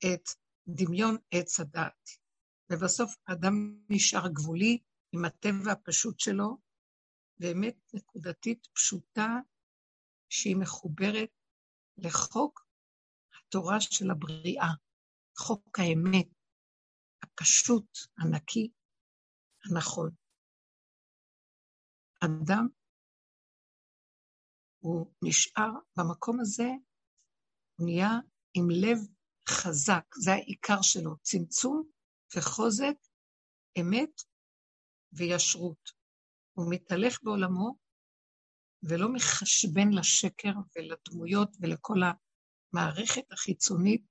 [0.05, 0.29] את
[0.67, 2.24] דמיון עץ הדת.
[2.71, 3.53] ובסוף האדם
[3.89, 4.77] נשאר גבולי
[5.11, 6.57] עם הטבע הפשוט שלו,
[7.39, 9.27] באמת נקודתית פשוטה,
[10.29, 11.29] שהיא מחוברת
[11.97, 12.67] לחוק
[13.37, 14.69] התורה של הבריאה,
[15.37, 16.27] חוק האמת,
[17.23, 18.71] הפשוט, הנקי,
[19.65, 20.09] הנכון.
[22.19, 22.67] אדם,
[24.79, 26.69] הוא נשאר במקום הזה,
[27.75, 28.09] הוא נהיה
[28.53, 28.97] עם לב
[29.49, 31.94] חזק, זה העיקר שלו, צמצום
[32.37, 32.97] וחוזק,
[33.81, 34.21] אמת
[35.13, 35.91] וישרות.
[36.53, 37.77] הוא מתהלך בעולמו
[38.83, 44.03] ולא מחשבן לשקר ולדמויות ולכל המערכת החיצונית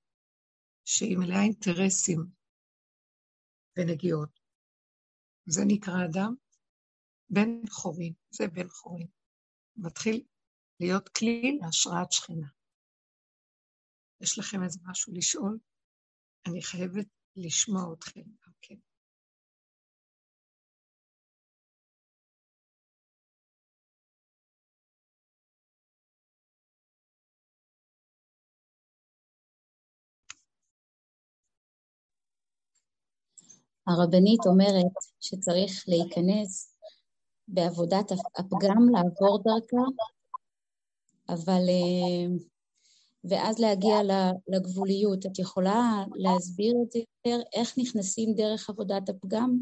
[0.85, 2.19] שהיא מלאה אינטרסים
[3.77, 4.39] ונגיעות.
[5.45, 6.35] זה נקרא אדם
[7.29, 9.07] בן חורין, זה בן חורין.
[9.75, 10.23] מתחיל
[10.79, 12.47] להיות כלי להשראת שכינה.
[14.21, 15.59] יש לכם איזה משהו לשאול?
[16.47, 18.21] אני חייבת לשמוע אתכם
[18.61, 18.75] כן.
[33.87, 36.77] הרבנית אומרת שצריך להיכנס
[37.47, 39.83] בעבודת הפגם, לעבור דרכה,
[41.29, 42.54] אבל אה,
[43.29, 43.95] ואז להגיע
[44.47, 45.25] לגבוליות.
[45.25, 47.43] את יכולה להסביר את זה יותר?
[47.53, 49.57] איך נכנסים דרך עבודת הפגם?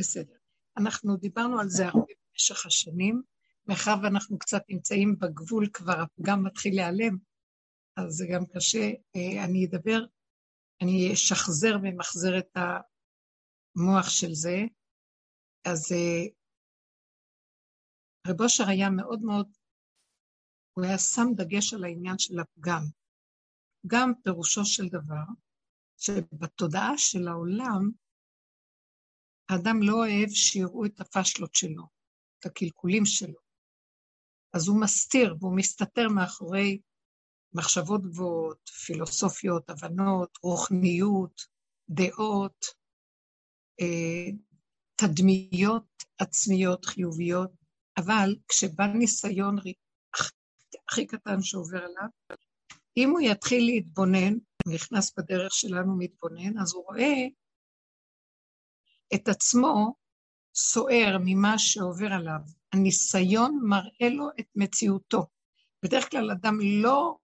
[0.00, 0.34] בסדר.
[0.76, 3.22] אנחנו דיברנו על זה הרבה במשך השנים,
[3.66, 7.16] מאחר ואנחנו קצת נמצאים בגבול, כבר הפגם מתחיל להיעלם,
[7.96, 8.90] אז זה גם קשה.
[9.16, 10.04] אה, אני אדבר,
[10.82, 12.56] אני אשחזר ומחזר את
[13.76, 14.56] המוח של זה.
[15.64, 16.24] אז אה,
[18.28, 19.48] רב אושר היה מאוד מאוד
[20.76, 22.82] הוא היה שם דגש על העניין של הפגם.
[23.86, 25.24] גם פירושו של דבר,
[25.96, 27.90] שבתודעה של העולם,
[29.48, 31.86] האדם לא אוהב שיראו את הפשלות שלו,
[32.38, 33.38] את הקלקולים שלו.
[34.52, 36.80] אז הוא מסתיר והוא מסתתר מאחורי
[37.52, 41.42] מחשבות גבוהות, פילוסופיות, הבנות, רוחניות,
[41.88, 42.64] דעות,
[43.80, 44.32] אה,
[44.96, 47.50] תדמיות עצמיות חיוביות,
[47.96, 49.58] אבל כשבא ניסיון
[50.88, 52.08] הכי קטן שעובר עליו,
[52.96, 54.32] אם הוא יתחיל להתבונן,
[54.64, 57.14] הוא נכנס בדרך שלנו מתבונן, אז הוא רואה
[59.14, 59.94] את עצמו
[60.54, 62.40] סוער ממה שעובר עליו.
[62.72, 65.26] הניסיון מראה לו את מציאותו.
[65.82, 67.18] בדרך כלל אדם לא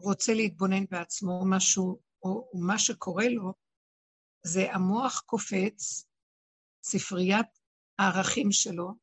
[0.00, 3.52] רוצה להתבונן בעצמו, משהו, או, או מה שקורה לו,
[4.42, 6.04] זה המוח קופץ,
[6.82, 7.46] ספריית
[7.98, 8.94] הערכים שלו,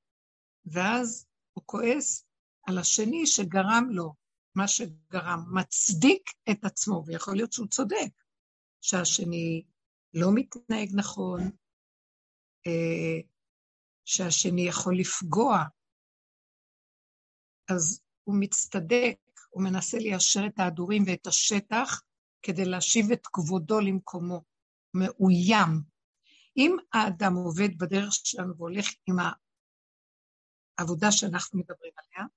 [0.65, 2.24] ואז הוא כועס
[2.65, 4.13] על השני שגרם לו
[4.55, 8.23] מה שגרם, מצדיק את עצמו, ויכול להיות שהוא צודק,
[8.81, 9.63] שהשני
[10.13, 11.41] לא מתנהג נכון,
[12.67, 13.19] אה,
[14.05, 15.63] שהשני יכול לפגוע,
[17.69, 19.17] אז הוא מצטדק,
[19.49, 22.01] הוא מנסה ליישר את ההדורים ואת השטח
[22.41, 24.43] כדי להשיב את כבודו למקומו,
[24.93, 25.81] מאוים.
[26.57, 29.15] אם האדם עובד בדרך שלנו והולך עם
[30.79, 32.27] העבודה שאנחנו מדברים עליה,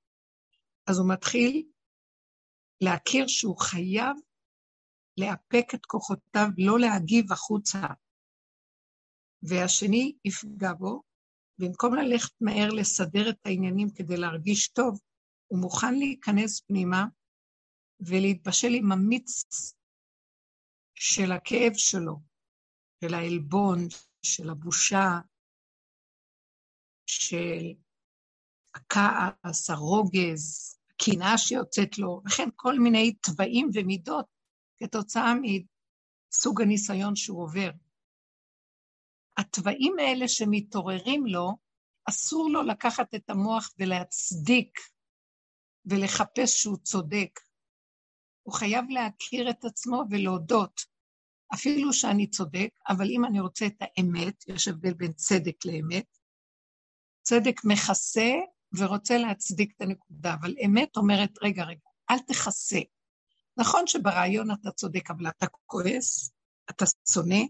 [0.89, 1.69] אז הוא מתחיל
[2.81, 4.17] להכיר שהוא חייב
[5.21, 7.81] לאפק את כוחותיו, לא להגיב החוצה.
[9.43, 11.03] והשני יפגע בו,
[11.59, 15.01] במקום ללכת מהר לסדר את העניינים כדי להרגיש טוב,
[15.47, 17.05] הוא מוכן להיכנס פנימה
[18.01, 19.45] ולהתבשל עם המיץ
[20.95, 22.21] של הכאב שלו,
[23.05, 23.79] של העלבון,
[24.23, 25.09] של הבושה,
[27.07, 27.75] של
[28.75, 34.27] הכעס, הרוגז, הקנאה שיוצאת לו, וכן כל מיני תוואים ומידות
[34.79, 37.71] כתוצאה מסוג הניסיון שהוא עובר.
[39.39, 41.57] התוואים האלה שמתעוררים לו,
[42.09, 44.79] אסור לו לקחת את המוח ולהצדיק
[45.85, 47.41] ולחפש שהוא צודק.
[48.43, 50.81] הוא חייב להכיר את עצמו ולהודות,
[51.55, 56.19] אפילו שאני צודק, אבל אם אני רוצה את האמת, יש הבדל בין צדק לאמת,
[57.23, 58.31] צדק מכסה
[58.77, 62.81] ורוצה להצדיק את הנקודה, אבל אמת אומרת, רגע, רגע, אל תכסה.
[63.57, 66.31] נכון שברעיון אתה צודק, אבל אתה כועס,
[66.71, 67.41] אתה שונא,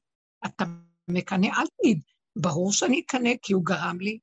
[0.47, 0.65] אתה
[1.09, 2.03] מקנא, אל תגיד,
[2.37, 4.19] ברור שאני אקנא כי הוא גרם לי.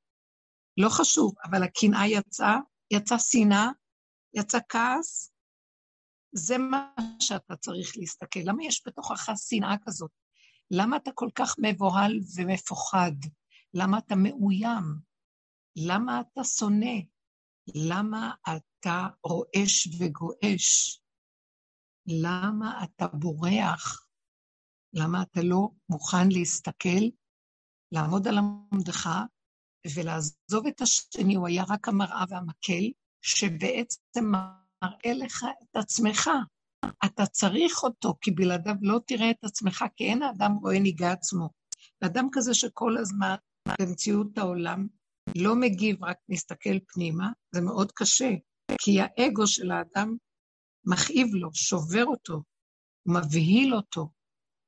[0.76, 2.58] לא חשוב, אבל הקנאה יצאה,
[2.90, 3.68] יצא שנאה,
[4.34, 5.32] יצא כעס.
[6.32, 8.40] זה מה שאתה צריך להסתכל.
[8.44, 10.10] למה יש בתוכך שנאה כזאת?
[10.70, 13.12] למה אתה כל כך מבוהל ומפוחד?
[13.74, 15.05] למה אתה מאוים?
[15.76, 17.00] למה אתה שונא?
[17.74, 21.00] למה אתה רועש וגועש?
[22.06, 24.08] למה אתה בורח?
[24.92, 27.04] למה אתה לא מוכן להסתכל,
[27.92, 29.08] לעמוד על עמדך
[29.96, 31.34] ולעזוב את השני?
[31.34, 32.84] הוא היה רק המראה והמקל,
[33.22, 36.30] שבעצם מראה לך את עצמך.
[37.04, 41.48] אתה צריך אותו, כי בלעדיו לא תראה את עצמך, כי אין האדם רואה ניגע עצמו.
[42.04, 43.34] אדם כזה שכל הזמן
[43.80, 44.86] במציאות העולם
[45.34, 48.30] לא מגיב, רק מסתכל פנימה, זה מאוד קשה,
[48.78, 50.16] כי האגו של האדם
[50.84, 52.42] מכאיב לו, שובר אותו,
[53.06, 54.08] מבהיל אותו,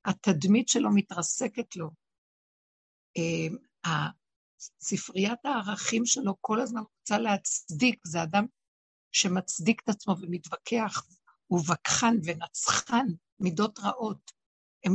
[0.05, 1.91] התדמית שלו מתרסקת לו.
[3.17, 4.07] אה,
[4.81, 8.47] ספריית הערכים שלו כל הזמן רוצה להצדיק, זה אדם
[9.13, 11.03] שמצדיק את עצמו ומתווכח,
[11.47, 13.07] הוא וכחן ונצחן,
[13.41, 14.39] מידות רעות.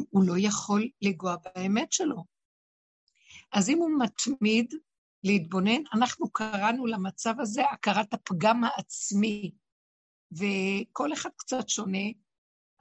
[0.10, 2.24] הוא לא יכול לגוע באמת שלו.
[3.52, 4.74] אז אם הוא מתמיד
[5.24, 9.52] להתבונן, אנחנו קראנו למצב הזה הכרת הפגם העצמי,
[10.32, 12.08] וכל אחד קצת שונה.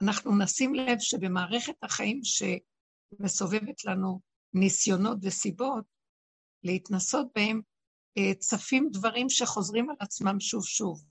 [0.01, 4.19] אנחנו נשים לב שבמערכת החיים שמסובבת לנו
[4.53, 5.85] ניסיונות וסיבות,
[6.63, 7.61] להתנסות בהם,
[8.17, 11.05] אה, צפים דברים שחוזרים על עצמם שוב שוב.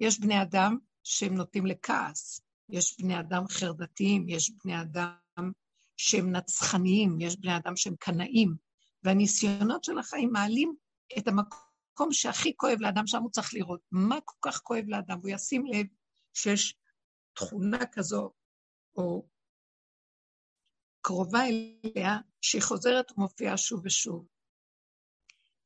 [0.00, 5.52] יש בני אדם שהם נוטים לכעס, יש בני אדם חרדתיים, יש בני אדם
[5.96, 8.54] שהם נצחניים, יש בני אדם שהם קנאים,
[9.04, 10.74] והניסיונות של החיים מעלים
[11.18, 15.30] את המקום שהכי כואב לאדם, שם הוא צריך לראות מה כל כך כואב לאדם, והוא
[15.30, 15.86] ישים לב
[16.34, 16.76] שיש
[17.34, 18.32] תכונה כזו,
[18.96, 19.26] או
[21.00, 24.26] קרובה אליה, שהיא חוזרת ומופיעה שוב ושוב.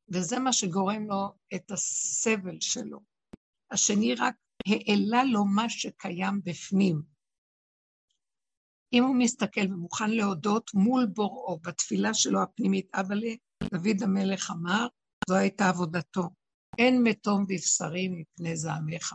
[0.09, 3.01] וזה מה שגורם לו את הסבל שלו.
[3.71, 4.35] השני רק
[4.67, 7.16] העלה לו מה שקיים בפנים.
[8.93, 13.23] אם הוא מסתכל ומוכן להודות מול בוראו בתפילה שלו הפנימית, אבל
[13.65, 14.87] דוד המלך אמר,
[15.29, 16.29] זו הייתה עבודתו.
[16.79, 19.15] אין מתום בבשרי מפני זעמך.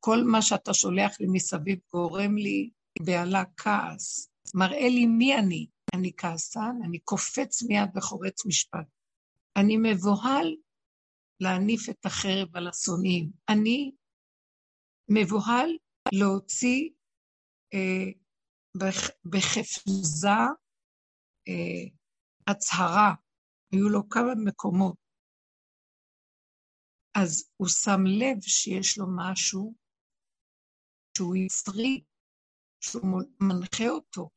[0.00, 2.70] כל מה שאתה שולח לי מסביב גורם לי
[3.02, 5.66] בהלה כעס, מראה לי מי אני.
[5.94, 8.86] אני כעסן, אני קופץ מיד וחורץ משפט.
[9.56, 10.56] אני מבוהל
[11.40, 13.30] להניף את החרב על השונאים.
[13.48, 13.92] אני
[15.08, 15.76] מבוהל
[16.12, 16.90] להוציא
[17.74, 18.21] אה,
[19.24, 20.28] בחפזה
[21.48, 21.84] אה,
[22.46, 23.14] הצהרה.
[23.72, 24.96] היו לו כמה מקומות.
[27.14, 29.74] אז הוא שם לב שיש לו משהו
[31.16, 32.02] שהוא יצרי,
[32.80, 34.30] שהוא מנחה אותו,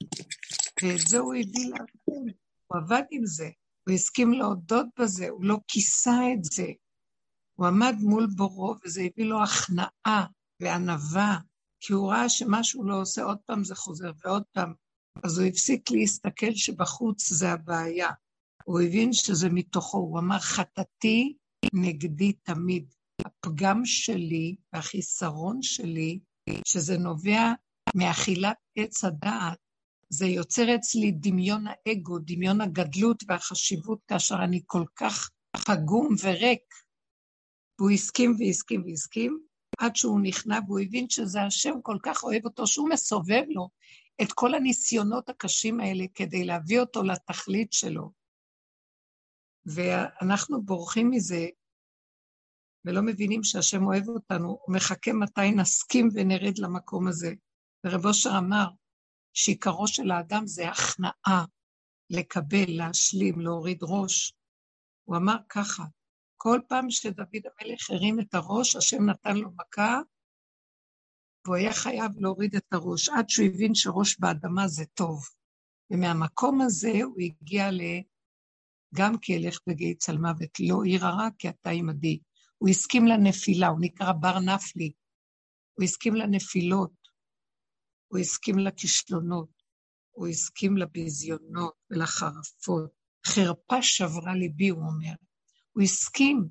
[0.84, 2.16] ואת זה הוא הביא לעצמו.
[2.68, 3.50] הוא עבד עם זה,
[3.88, 6.68] הוא הסכים להודות בזה, הוא לא כיסה את זה.
[7.54, 10.26] הוא עמד מול בורו, וזה הביא לו הכנעה
[10.60, 11.38] וענווה,
[11.86, 14.74] כי הוא ראה שמה שהוא לא עושה, עוד פעם זה חוזר ועוד פעם.
[15.24, 18.10] אז הוא הפסיק להסתכל שבחוץ זה הבעיה.
[18.64, 21.36] הוא הבין שזה מתוכו, הוא אמר, חטאתי
[21.74, 22.94] נגדי תמיד.
[23.26, 26.20] הפגם שלי והחיסרון שלי,
[26.66, 27.54] שזה נובע
[27.96, 29.58] מאכילת עץ הדעת,
[30.10, 35.30] זה יוצר אצלי דמיון האגו, דמיון הגדלות והחשיבות, כאשר אני כל כך
[35.66, 36.62] פגום וריק.
[37.80, 39.40] והוא הסכים והסכים והסכים,
[39.78, 43.70] עד שהוא נכנע והוא הבין שזה השם כל כך אוהב אותו, שהוא מסובב לו
[44.22, 48.12] את כל הניסיונות הקשים האלה כדי להביא אותו לתכלית שלו.
[49.66, 51.48] ואנחנו בורחים מזה
[52.86, 57.34] ולא מבינים שהשם אוהב אותנו, הוא מחכה מתי נסכים ונרד למקום הזה.
[57.86, 58.68] ורב אושר אמר
[59.34, 61.46] שעיקרו של האדם זה הכנעה,
[62.10, 64.34] לקבל, להשלים, להוריד ראש.
[65.04, 65.84] הוא אמר ככה,
[66.38, 70.00] כל פעם שדוד המלך הרים את הראש, השם נתן לו מכה,
[71.46, 75.24] והוא היה חייב להוריד את הראש, עד שהוא הבין שראש באדמה זה טוב.
[75.92, 77.82] ומהמקום הזה הוא הגיע ל...
[78.96, 82.20] גם כי אלך בגיא צלמוות, לא עיר הרע, כי אתה עמדי.
[82.58, 84.92] הוא הסכים לנפילה, הוא נקרא בר נפלי.
[85.74, 86.94] הוא הסכים לנפילות,
[88.08, 89.50] הוא הסכים לכישלונות,
[90.12, 92.92] הוא הסכים לביזיונות ולחרפות.
[93.26, 95.14] חרפה שברה ליבי, הוא אומר.
[95.76, 96.48] הוא הסכים,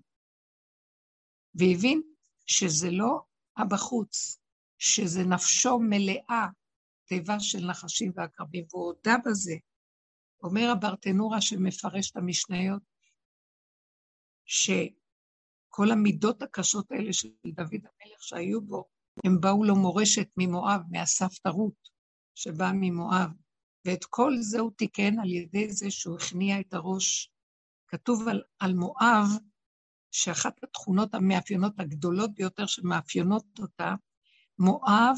[1.55, 2.03] והבין
[2.47, 3.21] שזה לא
[3.57, 4.39] הבחוץ,
[4.79, 6.47] שזה נפשו מלאה,
[7.05, 9.55] תיבה של נחשים ועקרבים, והוא הודה בזה.
[10.43, 12.83] אומר הברטנורה שמפרש את המשניות,
[14.45, 18.85] שכל המידות הקשות האלה של דוד המלך שהיו בו,
[19.25, 21.89] הם באו לו מורשת ממואב, מהסבתא רות,
[22.35, 23.31] שבאה ממואב,
[23.85, 27.34] ואת כל זה הוא תיקן על ידי זה שהוא הכניע את הראש.
[27.89, 29.29] כתוב על, על מואב,
[30.11, 33.95] שאחת התכונות המאפיינות הגדולות ביותר שמאפיינות אותה,
[34.59, 35.17] מואב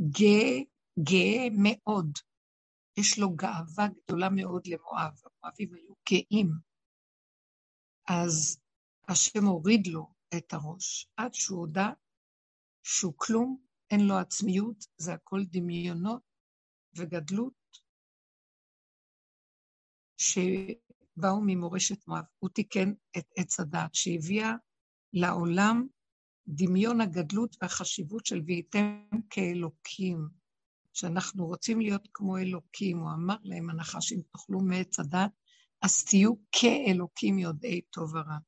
[0.00, 0.58] גאה,
[0.98, 2.10] גאה מאוד.
[2.98, 6.50] יש לו גאווה גדולה מאוד למואב, המואבים היו גאים.
[8.08, 8.60] אז
[9.08, 11.90] השם הוריד לו את הראש, עד שהוא הודה
[12.82, 13.58] שהוא כלום,
[13.90, 16.22] אין לו עצמיות, זה הכל דמיונות
[16.96, 17.52] וגדלות
[21.16, 22.24] שבאו ממורשת מואב.
[22.38, 24.52] הוא תיקן את עץ הדת, שהביאה
[25.12, 25.86] לעולם
[26.48, 30.28] דמיון הגדלות והחשיבות של והייתם כאלוקים,
[30.92, 32.98] שאנחנו רוצים להיות כמו אלוקים.
[32.98, 35.30] הוא אמר להם, הנחשים תאכלו מעץ הדת,
[35.82, 38.38] אז תהיו כאלוקים יודעי טוב ורע.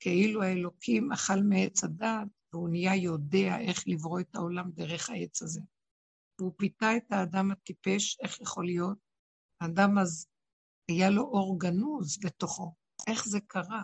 [0.00, 5.60] כאילו האלוקים אכל מעץ הדת, והוא נהיה יודע איך לברוא את העולם דרך העץ הזה.
[6.38, 8.98] והוא פיתה את האדם הטיפש, איך יכול להיות?
[9.60, 10.26] האדם אז
[10.88, 12.74] היה לו אור גנוז בתוכו,
[13.06, 13.82] איך זה קרה?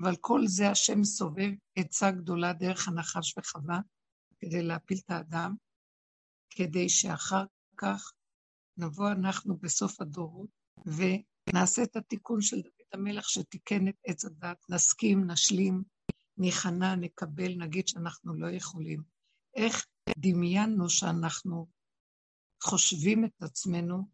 [0.00, 3.80] אבל כל זה השם סובב עצה גדולה דרך הנחש וחווה,
[4.40, 5.54] כדי להפיל את האדם,
[6.50, 7.44] כדי שאחר
[7.76, 8.12] כך
[8.76, 10.50] נבוא אנחנו בסוף הדורות
[10.86, 15.82] ונעשה את התיקון של דוד המלך שתיקן את עץ הדת, נסכים, נשלים,
[16.38, 19.02] ניכנע, נקבל, נגיד שאנחנו לא יכולים.
[19.54, 19.86] איך
[20.18, 21.66] דמיינו שאנחנו
[22.62, 24.08] חושבים את עצמנו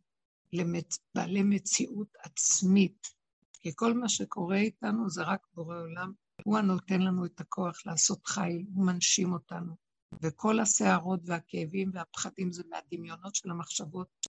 [0.53, 0.99] למצ...
[1.15, 3.09] בעלי מציאות עצמית,
[3.53, 6.13] כי כל מה שקורה איתנו זה רק בורא עולם,
[6.45, 9.75] הוא הנותן לנו את הכוח לעשות חיל, הוא מנשים אותנו.
[10.23, 14.27] וכל הסערות והכאבים והפחדים זה מהדמיונות של המחשבות,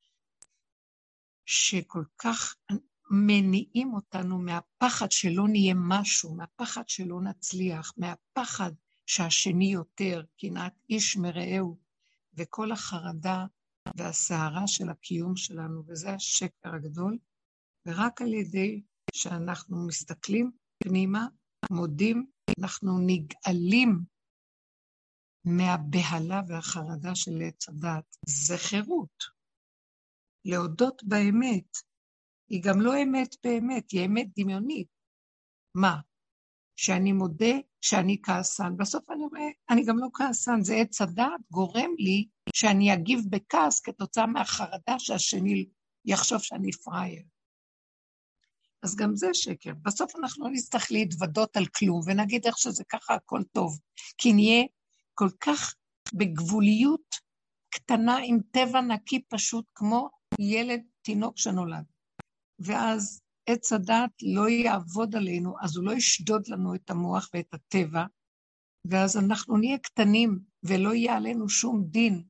[1.46, 2.56] שכל כך
[3.12, 8.72] מניעים אותנו מהפחד שלא נהיה משהו, מהפחד שלא נצליח, מהפחד
[9.06, 11.78] שהשני יותר, קנאת איש מרעהו,
[12.34, 13.46] וכל החרדה
[13.98, 17.18] והסערה של הקיום שלנו, וזה השקר הגדול,
[17.86, 18.82] ורק על ידי
[19.14, 20.52] שאנחנו מסתכלים
[20.84, 21.28] פנימה,
[21.72, 22.26] מודים,
[22.60, 24.00] אנחנו נגאלים
[25.46, 28.16] מהבהלה והחרדה של עץ הדת.
[28.28, 29.24] זה חירות.
[30.46, 31.78] להודות באמת,
[32.50, 34.88] היא גם לא אמת באמת, היא אמת דמיונית.
[35.76, 36.00] מה?
[36.76, 38.78] שאני מודה שאני כעסן.
[38.78, 43.80] בסוף אני רואה, אני גם לא כעסן, זה עץ הדעת גורם לי שאני אגיב בכעס
[43.80, 45.70] כתוצאה מהחרדה שהשני
[46.06, 47.24] יחשוב שאני פראייר.
[48.84, 49.74] אז גם זה שקר.
[49.82, 53.80] בסוף אנחנו לא נצטרך להתוודות על כלום ונגיד איך שזה ככה הכל טוב,
[54.18, 54.64] כי נהיה
[55.14, 55.76] כל כך
[56.14, 57.16] בגבוליות
[57.70, 61.84] קטנה עם טבע נקי פשוט כמו ילד תינוק שנולד.
[62.60, 68.06] ואז עץ הדת לא יעבוד עלינו, אז הוא לא ישדוד לנו את המוח ואת הטבע,
[68.86, 72.24] ואז אנחנו נהיה קטנים ולא יהיה עלינו שום דין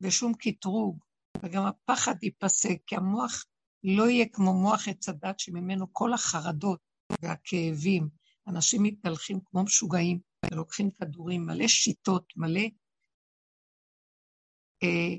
[0.00, 1.04] ושום קטרוג,
[1.42, 3.44] וגם הפחד ייפסק, כי המוח
[3.84, 6.80] לא יהיה כמו מוח עץ הדת שממנו כל החרדות
[7.22, 8.08] והכאבים.
[8.48, 10.20] אנשים מתהלכים כמו משוגעים
[10.50, 12.60] ולוקחים כדורים, מלא שיטות, מלא
[14.82, 15.16] אה,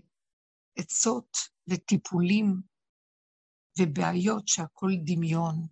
[0.78, 2.62] עצות וטיפולים
[3.80, 5.68] ובעיות שהכול דמיון,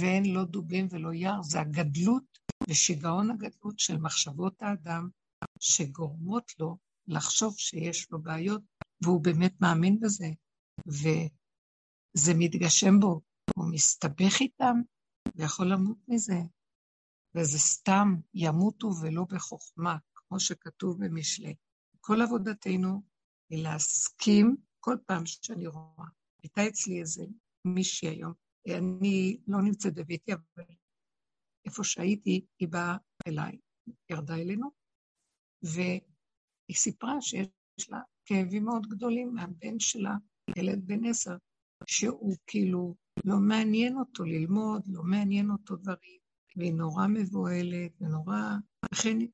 [0.00, 2.38] ואין לא דובים ולא יער, זה הגדלות
[2.68, 5.08] ושיגעון הגדלות של מחשבות האדם,
[5.60, 6.78] שגורמות לו
[7.08, 8.62] לחשוב שיש לו בעיות,
[9.02, 10.28] והוא באמת מאמין בזה,
[10.86, 13.20] וזה מתגשם בו,
[13.56, 14.76] הוא מסתבך איתם
[15.34, 16.40] ויכול למות מזה,
[17.34, 21.54] וזה סתם ימותו ולא בחוכמה, כמו שכתוב במשלי.
[22.00, 23.02] כל עבודתנו
[23.50, 26.06] היא להסכים כל פעם שאני רואה
[26.42, 27.24] הייתה אצלי איזה
[27.64, 28.32] מישהי היום,
[28.68, 30.64] אני לא נמצאת בביתי, אבל
[31.66, 32.96] איפה שהייתי, היא באה
[33.26, 33.58] אליי,
[34.10, 34.70] ירדה אלינו,
[36.68, 40.14] והיא סיפרה שיש לה כאבים מאוד גדולים מהבן שלה,
[40.56, 41.36] ילד בן עשר,
[41.86, 42.94] שהוא כאילו
[43.24, 46.18] לא מעניין אותו ללמוד, לא מעניין אותו דברים,
[46.56, 48.50] והיא נורא מבוהלת ונורא...
[48.92, 49.28] לכן היא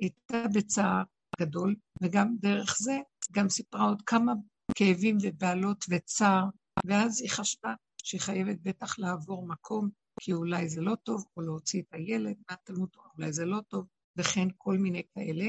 [0.00, 1.02] הייתה בצער
[1.40, 2.98] גדול, וגם דרך זה,
[3.32, 4.32] גם סיפרה עוד כמה
[4.74, 6.44] כאבים ובעלות וצער,
[6.86, 11.82] ואז היא חשבה שהיא חייבת בטח לעבור מקום, כי אולי זה לא טוב, או להוציא
[11.82, 15.46] את הילד מהתלמוד, אולי זה לא טוב, וכן כל מיני כאלה.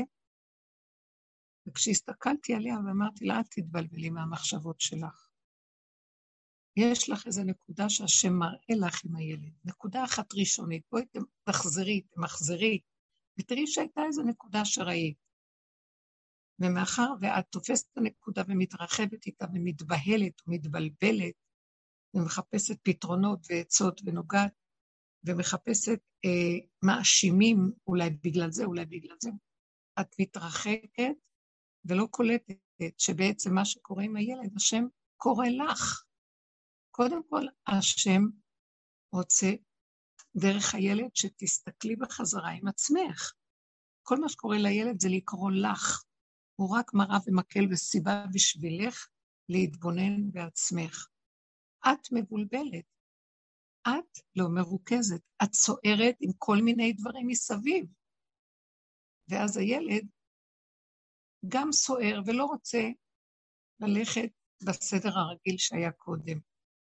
[1.67, 5.29] וכשהסתכלתי עליה ואמרתי לה, אל תתבלבלי מהמחשבות שלך.
[6.77, 11.03] יש לך איזו נקודה שהשם מראה לך עם הילד, נקודה אחת ראשונית, בואי
[11.43, 12.79] תחזרי, תמחזרי,
[13.39, 15.17] ותראי שהייתה איזו נקודה שראית.
[16.59, 21.35] ומאחר ואת תופסת את הנקודה ומתרחבת איתה ומתבהלת ומתבלבלת
[22.13, 24.53] ומחפשת פתרונות ועצות ונוגעת
[25.23, 29.29] ומחפשת אה, מאשימים, אולי בגלל זה, אולי בגלל זה,
[30.01, 31.15] את מתרחקת
[31.85, 32.55] ולא קולטת
[32.97, 34.85] שבעצם מה שקורה עם הילד, השם
[35.17, 36.03] קורא לך.
[36.91, 38.21] קודם כל, השם
[39.11, 39.51] רוצה
[40.35, 43.33] דרך הילד שתסתכלי בחזרה עם עצמך.
[44.03, 46.03] כל מה שקורה לילד זה לקרוא לך.
[46.55, 49.07] הוא רק מראה ומקל וסיבה בשבילך
[49.49, 51.07] להתבונן בעצמך.
[51.85, 52.85] את מבולבלת,
[53.87, 57.85] את לא מרוכזת, את סוערת עם כל מיני דברים מסביב.
[59.29, 60.07] ואז הילד
[61.47, 62.89] גם סוער ולא רוצה
[63.79, 64.29] ללכת
[64.65, 66.37] בסדר הרגיל שהיה קודם.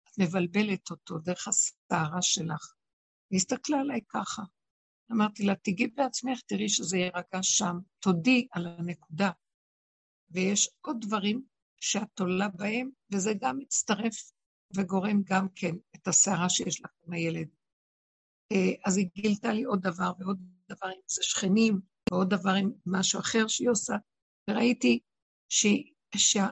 [0.03, 2.73] את מבלבלת אותו דרך הסערה שלך.
[3.29, 4.41] היא הסתכלה עליי ככה.
[5.11, 7.77] אמרתי לה, תגיעי בעצמך, תראי שזה יירגע שם.
[7.99, 9.31] תודי על הנקודה.
[10.31, 11.43] ויש עוד דברים
[11.77, 14.31] שאת תולה בהם, וזה גם מצטרף
[14.75, 17.47] וגורם גם כן את הסערה שיש לך עם הילד.
[18.51, 20.39] אה, אז היא גילתה לי עוד דבר ועוד
[20.69, 21.81] דבר עם זה שכנים,
[22.11, 23.93] ועוד דבר עם משהו אחר שהיא עושה,
[24.49, 24.99] וראיתי
[25.49, 26.47] שהיא, שה,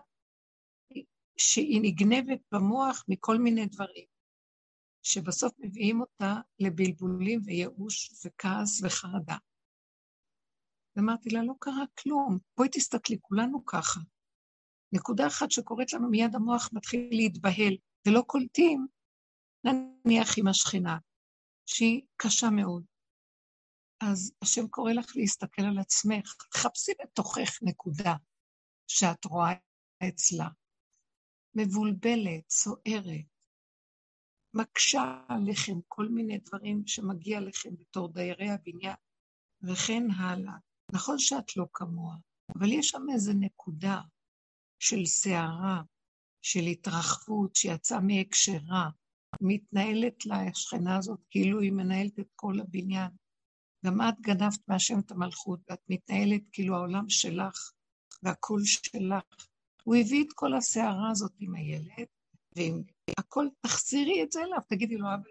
[1.38, 4.06] שהיא נגנבת במוח מכל מיני דברים,
[5.04, 9.38] שבסוף מביאים אותה לבלבולים וייאוש וכעס וחרדה.
[10.96, 14.00] ואמרתי לה, לא קרה כלום, בואי תסתכלי, כולנו ככה.
[14.94, 17.78] נקודה אחת שקורית לנו, מיד המוח מתחיל להתבהל,
[18.08, 18.88] ולא קולטים,
[19.64, 20.98] נניח עם השכינה,
[21.66, 22.91] שהיא קשה מאוד.
[24.02, 28.16] אז השם קורא לך להסתכל על עצמך, חפשי בתוכך נקודה
[28.88, 29.54] שאת רואה
[30.08, 30.50] אצלה.
[31.56, 33.26] מבולבלת, סוערת,
[34.54, 38.96] מקשה עליכם כל מיני דברים שמגיע לכם בתור דיירי הבניין,
[39.62, 40.54] וכן הלאה.
[40.92, 42.16] נכון שאת לא כמוה,
[42.58, 44.02] אבל יש שם איזו נקודה
[44.80, 45.82] של סערה,
[46.42, 48.90] של התרחבות שיצאה מהקשרה,
[49.42, 53.12] מתנהלת לה השכנה הזאת כאילו היא מנהלת את כל הבניין.
[53.86, 57.72] גם את גנבת מהשם את המלכות, ואת מתנהלת כאילו העולם שלך
[58.24, 59.48] והכול שלך.
[59.84, 62.08] הוא הביא את כל הסערה הזאת עם הילד,
[62.56, 62.84] ועם
[63.20, 65.30] הכל, תחזירי את זה אליו, תגידי לו, אבל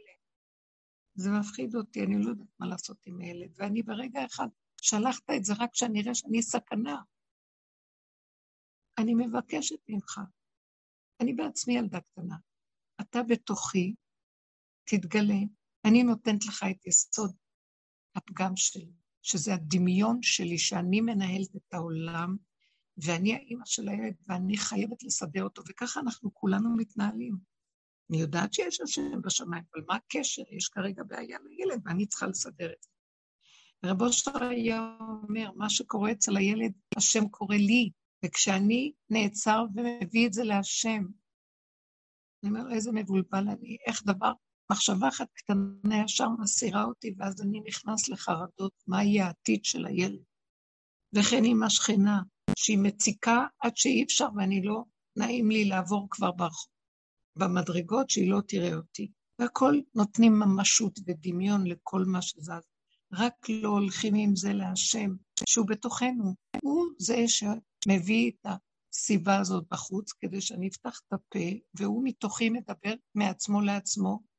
[1.14, 3.52] זה מפחיד אותי, אני לא יודעת מה לעשות עם הילד.
[3.56, 4.48] ואני ברגע אחד
[4.82, 7.02] שלחת את זה רק כשאני אראה שאני סכנה.
[8.98, 10.20] אני מבקשת ממך,
[11.20, 12.36] אני בעצמי ילדה קטנה,
[13.00, 13.94] אתה בתוכי,
[14.84, 15.40] תתגלה,
[15.84, 17.36] אני נותנת לך את יסוד
[18.16, 18.90] הפגם שלי,
[19.22, 22.36] שזה הדמיון שלי, שאני מנהלת את העולם,
[22.96, 27.36] ואני האימא של הילד, ואני חייבת לסדר אותו, וככה אנחנו כולנו מתנהלים.
[28.10, 30.42] אני יודעת שיש השם בשמיים, אבל מה הקשר?
[30.50, 32.88] יש כרגע בעיה לילד, ואני צריכה לסדר את זה.
[33.84, 37.90] רבו אושר היה אומר, מה שקורה אצל הילד, השם קורא לי,
[38.24, 41.04] וכשאני נעצר ומביא את זה להשם,
[42.42, 44.32] אני אומר, איזה מבולבל אני, איך דבר,
[44.70, 50.20] מחשבה אחת קטנה ישר מסירה אותי, ואז אני נכנס לחרדות, מה יהיה העתיד של הילד.
[51.12, 52.22] וכן עם השכנה,
[52.56, 54.82] שהיא מציקה עד שאי אפשר, ואני לא,
[55.16, 56.72] נעים לי לעבור כבר ברחוב.
[57.36, 59.10] במדרגות שהיא לא תראה אותי.
[59.38, 62.62] והכל נותנים ממשות ודמיון לכל מה שזז.
[63.12, 65.10] רק לא הולכים עם זה להשם,
[65.48, 66.34] שהוא בתוכנו.
[66.62, 68.46] הוא זה שמביא את
[68.92, 74.29] הסיבה הזאת בחוץ, כדי שאני אפתח את הפה, והוא מתוכי מדבר מעצמו לעצמו.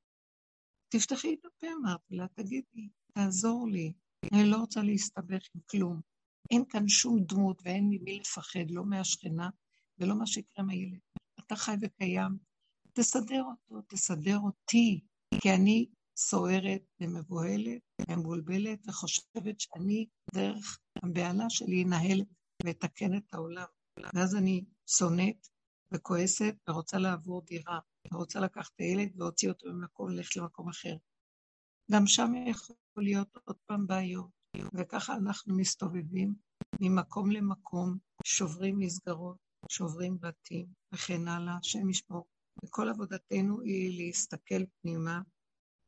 [0.92, 3.94] תפתחי את הפה, אמרתי לה, תגידי, תעזור לי.
[4.34, 6.02] אני לא רוצה להסתבך עם כלום.
[6.52, 9.50] אין כאן שום דמות ואין ממי לפחד, לא מהשכנה
[9.98, 11.00] ולא מה שיקרה מהילד.
[11.40, 12.38] אתה חי וקיים,
[12.94, 15.00] תסדר אותו, תסדר אותי,
[15.42, 15.86] כי אני
[16.18, 22.22] סוערת ומבוהלת ומבולבלת וחושבת שאני דרך הבהלה שלי אנהל
[22.66, 23.68] ואתקן את העולם.
[24.14, 25.48] ואז אני שונאת
[25.94, 27.80] וכועסת ורוצה לעבור דירה,
[28.14, 30.96] ורוצה לקחת את הילד ולהוציא אותו ממקום, ללכת למקום אחר.
[31.92, 34.30] גם שם יכול להיות עוד פעם בעיות,
[34.74, 36.34] וככה אנחנו מסתובבים
[36.82, 39.38] ממקום למקום, שוברים מסגרות,
[39.70, 42.26] שוברים בתים וכן הלאה, השם ישמור.
[42.66, 45.22] וכל עבודתנו היא להסתכל פנימה,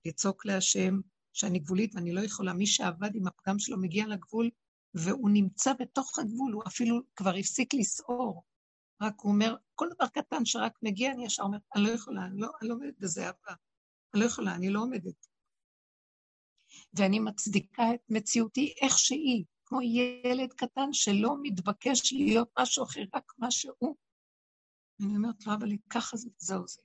[0.06, 1.00] לצעוק להשם
[1.34, 2.54] שאני גבולית ואני לא יכולה.
[2.54, 4.50] מי שעבד עם הפגם שלו מגיע לגבול,
[4.94, 8.44] והוא נמצא בתוך הגבול, הוא אפילו כבר הפסיק לסעור.
[9.02, 12.42] רק הוא אומר, כל דבר קטן שרק מגיע, אני ישר אומר, אני לא יכולה, אני
[12.42, 13.54] לא, אני לא עומדת בזה הבא.
[14.14, 15.28] אני לא יכולה, אני לא עומדת.
[16.94, 23.34] ואני מצדיקה את מציאותי איך שהיא, כמו ילד קטן שלא מתבקש להיות משהו אחר, רק
[23.38, 23.96] מה שהוא.
[25.02, 26.82] אני אומרת לו, אבל ככה זה, זהו זה.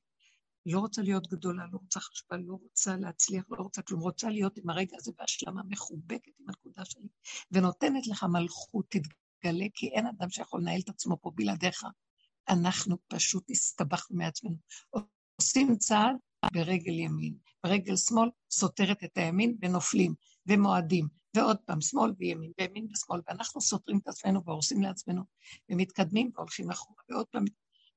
[0.66, 4.58] לא רוצה להיות גדולה, לא רוצה חשבה, לא רוצה להצליח, לא רוצה כלום, רוצה להיות
[4.58, 7.08] עם הרגע הזה בהשלמה מחובקת עם הנקודה שלי,
[7.52, 11.84] ונותנת לך מלכות, תתגלה, כי אין אדם שיכול לנהל את עצמו פה בלעדיך.
[12.48, 14.56] אנחנו פשוט הסתבכנו מעצמנו.
[15.36, 16.16] עושים צעד
[16.52, 17.34] ברגל ימין,
[17.64, 20.14] ברגל שמאל סותרת את הימין ונופלים,
[20.46, 25.22] ומועדים, ועוד פעם שמאל וימין, וימין ושמאל, ואנחנו סותרים את עצמנו והורסים לעצמנו,
[25.68, 27.44] ומתקדמים והולכים אחורה, ועוד פעם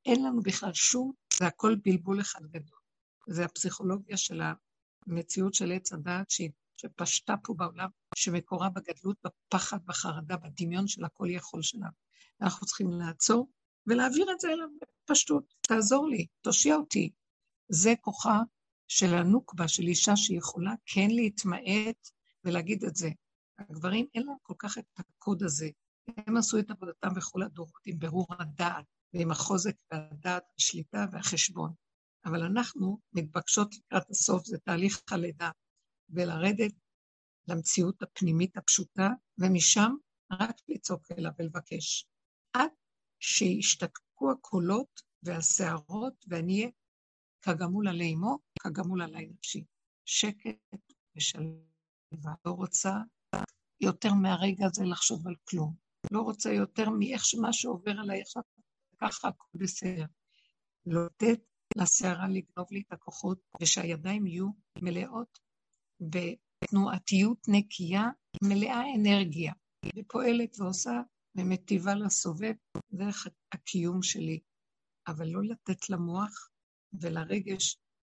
[0.06, 2.80] אין לנו בכלל שום, זה הכל בלבול אחד גדול.
[3.28, 4.42] זה הפסיכולוגיה של
[5.08, 6.28] המציאות של עץ הדעת
[6.78, 11.92] שפשטה פה בעולם, שמקורה בגדלות, בפחד, בחרדה, בדמיון של הכל יכול שלנו.
[12.42, 13.50] אנחנו צריכים לעצור
[13.88, 15.54] ולהעביר את זה אליו בפשטות.
[15.62, 17.12] תעזור לי, תושיע אותי.
[17.70, 18.40] זה כוחה
[18.88, 22.10] של הנוקבה, של אישה שיכולה כן להתמעט
[22.44, 23.10] ולהגיד את זה.
[23.60, 25.70] הגברים, אין להם כל כך את הקוד הזה.
[26.28, 31.74] הם עשו את עבודתם בכל הדורות עם ברור הדעת, ועם החוזק והדעת, השליטה והחשבון.
[32.26, 35.52] אבל אנחנו מתבקשות לקראת הסוף, זה תהליך הלידה,
[36.10, 36.74] ולרדת
[37.48, 39.96] למציאות הפנימית הפשוטה, ומשם
[40.32, 42.06] רק לצעוק אליו ולבקש.
[43.22, 46.72] עד שישתקקו הקולות והסערות, ואני אהיה
[47.42, 49.66] כגמול עלי אמו, כגמול עלי נפשי.
[50.06, 52.34] שקט ושלווה.
[52.46, 52.94] לא רוצה
[53.82, 55.76] יותר מהרגע הזה לחשוב על כלום.
[56.12, 58.44] לא רוצה יותר מאיך שמה שעובר עליי עכשיו
[59.02, 60.06] ככה הכל בסדר.
[60.86, 61.40] לתת
[61.78, 64.48] לסערה לגנוב לי את הכוחות, ושהידיים יהיו
[64.82, 65.40] מלאות
[66.00, 68.10] בתנועתיות נקייה,
[68.44, 69.54] מלאה אנרגיה,
[69.96, 71.02] ופועלת ועושה
[71.36, 72.54] ומטיבה לסובב
[72.92, 74.40] דרך הקיום שלי.
[75.08, 76.50] אבל לא לתת למוח
[76.94, 77.78] ולרגש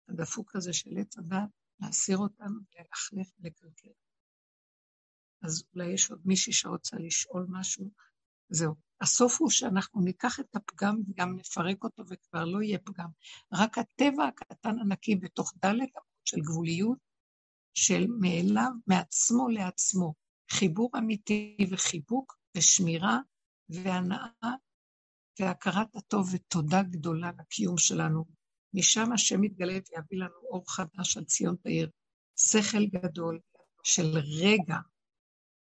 [0.09, 1.49] הדפוק הזה של עץ הדת,
[1.79, 3.89] להסיר אותם, ללכלך ולקלקל.
[5.43, 7.91] אז אולי יש עוד מישהי שרוצה לשאול משהו,
[8.49, 8.75] זהו.
[9.01, 13.09] הסוף הוא שאנחנו ניקח את הפגם וגם נפרק אותו וכבר לא יהיה פגם.
[13.53, 15.73] רק הטבע הקטן הנקי בתוך ד'
[16.25, 16.97] של גבוליות,
[17.73, 20.13] של מאליו, מעצמו לעצמו.
[20.51, 23.19] חיבור אמיתי וחיבוק ושמירה
[23.69, 24.27] והנאה
[25.39, 28.25] והכרת הטוב ותודה גדולה לקיום שלנו.
[28.73, 31.89] משם השם יתגלה ויביא לנו אור חדש על ציון תאיר.
[32.35, 33.39] שכל גדול
[33.83, 34.77] של רגע,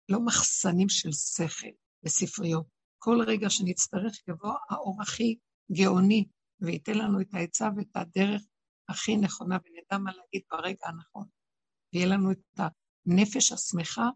[0.08, 1.66] לא מחסנים של שכל
[2.04, 2.66] וספריות,
[2.98, 5.38] כל רגע שנצטרך יבוא האור הכי
[5.72, 6.24] גאוני,
[6.60, 8.42] וייתן לנו את העצה ואת הדרך
[8.88, 11.26] הכי נכונה, ונדע מה להגיד ברגע הנכון.
[11.92, 12.60] ויהיה לנו את
[13.06, 14.08] הנפש השמחה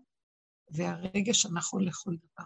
[0.70, 2.44] והרגש הנכון לכל דבר.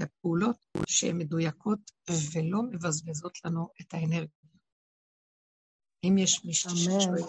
[0.00, 1.90] ופעולות שהן מדויקות
[2.34, 4.28] ולא מבזבזות לנו את האנרגיה.
[6.04, 7.22] אם יש מישהו ששואל...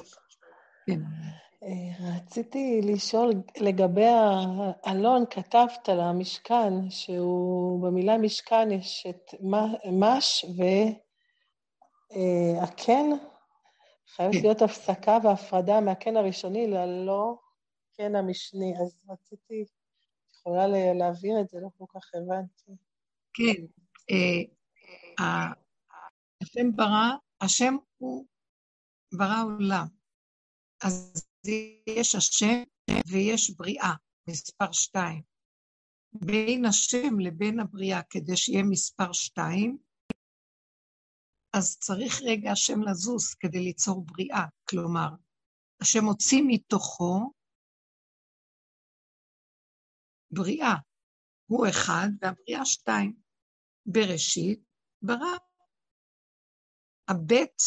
[0.87, 0.99] כן.
[1.63, 9.33] אה, רציתי לשאול לגבי האלון, כתבת על המשכן, שהוא במילה משכן יש את
[9.91, 10.45] מש
[12.09, 13.17] והקן, אה,
[14.15, 14.41] חייבת כן.
[14.41, 17.35] להיות הפסקה והפרדה מהקן הראשוני ללא
[17.97, 19.65] קן המשני, אז רציתי,
[20.39, 22.71] יכולה להעביר את זה, לא כל כך הבנתי.
[23.33, 23.65] כן,
[24.11, 25.51] אה,
[26.41, 27.11] השם ברא,
[27.41, 28.25] השם הוא
[29.13, 29.85] ברא עולם.
[30.83, 31.27] אז
[31.87, 32.63] יש השם
[33.11, 33.93] ויש בריאה,
[34.29, 35.21] מספר שתיים.
[36.13, 39.77] בין השם לבין הבריאה, כדי שיהיה מספר שתיים,
[41.53, 44.45] אז צריך רגע השם לזוז כדי ליצור בריאה.
[44.69, 45.09] כלומר,
[45.81, 47.31] השם הוציא מתוכו
[50.31, 50.75] בריאה.
[51.45, 53.15] הוא אחד והבריאה שתיים.
[53.85, 54.59] בראשית
[55.01, 55.37] ברא.
[57.07, 57.61] הבית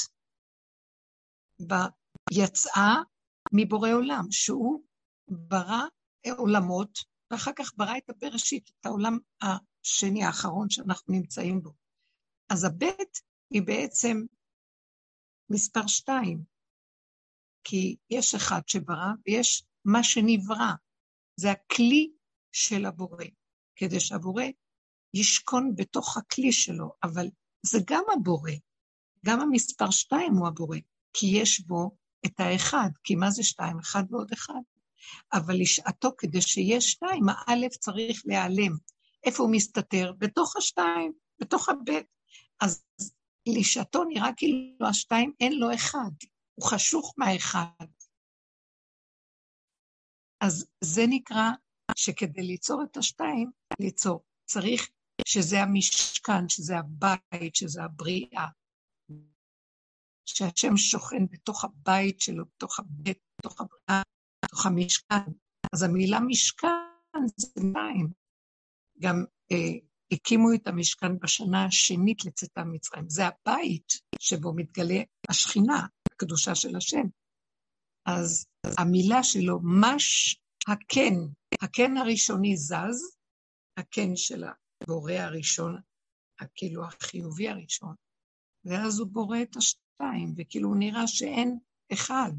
[2.33, 3.03] יצאה
[3.53, 4.85] מבורא עולם, שהוא
[5.29, 5.83] ברא
[6.39, 6.99] עולמות,
[7.31, 11.73] ואחר כך ברא את הבראשית, את העולם השני, האחרון שאנחנו נמצאים בו.
[12.53, 13.19] אז הבית
[13.51, 14.17] היא בעצם
[15.51, 16.45] מספר שתיים,
[17.65, 20.73] כי יש אחד שברא ויש מה שנברא.
[21.37, 22.13] זה הכלי
[22.53, 23.24] של הבורא,
[23.76, 24.44] כדי שהבורא
[25.14, 27.26] ישכון בתוך הכלי שלו, אבל
[27.66, 28.53] זה גם הבורא,
[29.26, 30.76] גם המספר שתיים הוא הבורא,
[31.12, 31.96] כי יש בו
[32.26, 33.78] את האחד, כי מה זה שתיים?
[33.78, 34.61] אחד ועוד אחד.
[35.32, 38.72] אבל לשעתו, כדי שיהיה שתיים, האלף צריך להיעלם.
[39.24, 40.12] איפה הוא מסתתר?
[40.18, 42.07] בתוך השתיים, בתוך הבית.
[42.61, 42.84] אז
[43.46, 46.11] לשעתו נראה כאילו השתיים אין לו אחד,
[46.55, 47.86] הוא חשוך מהאחד.
[50.40, 51.50] אז זה נקרא
[51.97, 54.88] שכדי ליצור את השתיים, ליצור, צריך
[55.26, 58.47] שזה המשכן, שזה הבית, שזה הבריאה.
[60.26, 64.03] שהשם שוכן בתוך הבית שלו, בתוך הבית, בתוך הבריאה,
[64.45, 65.32] בתוך המשכן.
[65.72, 66.68] אז המילה משכן
[67.36, 68.09] זה מים.
[68.99, 69.78] גם אה,
[70.12, 73.09] הקימו את המשכן בשנה השנית לצאתם ממצרים.
[73.09, 77.07] זה הבית שבו מתגלה השכינה, הקדושה של השם.
[78.07, 78.47] אז
[78.78, 80.36] המילה שלו, מש
[80.69, 81.15] הקן,
[81.63, 83.17] הקן הראשוני זז,
[83.77, 85.81] הקן של הבורא הראשון,
[86.55, 87.95] כאילו החיובי הראשון,
[88.65, 91.59] ואז הוא בורא את השתיים, וכאילו הוא נראה שאין
[91.93, 92.33] אחד,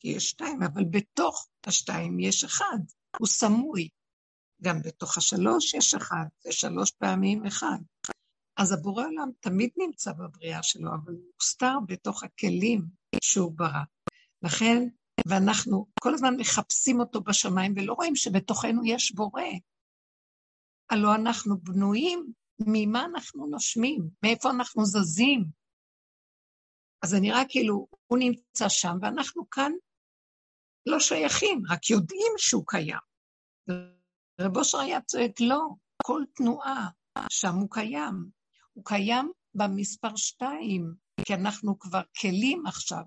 [0.00, 2.78] כי יש שתיים, אבל בתוך השתיים יש אחד,
[3.18, 3.88] הוא סמוי.
[4.62, 7.78] גם בתוך השלוש יש אחד, זה שלוש פעמים אחד.
[8.56, 12.82] אז הבורא עולם תמיד נמצא בבריאה שלו, אבל הוא מוסתר בתוך הכלים
[13.22, 13.82] שהוא ברא.
[14.42, 14.88] לכן,
[15.28, 19.42] ואנחנו כל הזמן מחפשים אותו בשמיים ולא רואים שבתוכנו יש בורא.
[20.90, 22.32] הלוא אנחנו בנויים
[22.66, 25.44] ממה אנחנו נושמים, מאיפה אנחנו זזים.
[27.02, 29.72] אז זה נראה כאילו הוא נמצא שם ואנחנו כאן
[30.86, 32.98] לא שייכים, רק יודעים שהוא קיים.
[34.40, 35.68] רב אושר היה צועק, לא,
[36.02, 36.88] כל תנועה
[37.30, 38.30] שם הוא קיים.
[38.72, 40.94] הוא קיים במספר שתיים,
[41.24, 43.02] כי אנחנו כבר כלים עכשיו,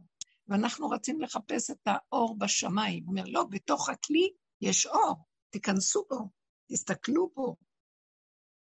[0.48, 3.04] ואנחנו רצים לחפש את האור בשמיים.
[3.04, 5.16] הוא אומר, לא, בתוך הכלי יש אור,
[5.50, 6.30] תיכנסו בו,
[6.72, 7.56] תסתכלו בו.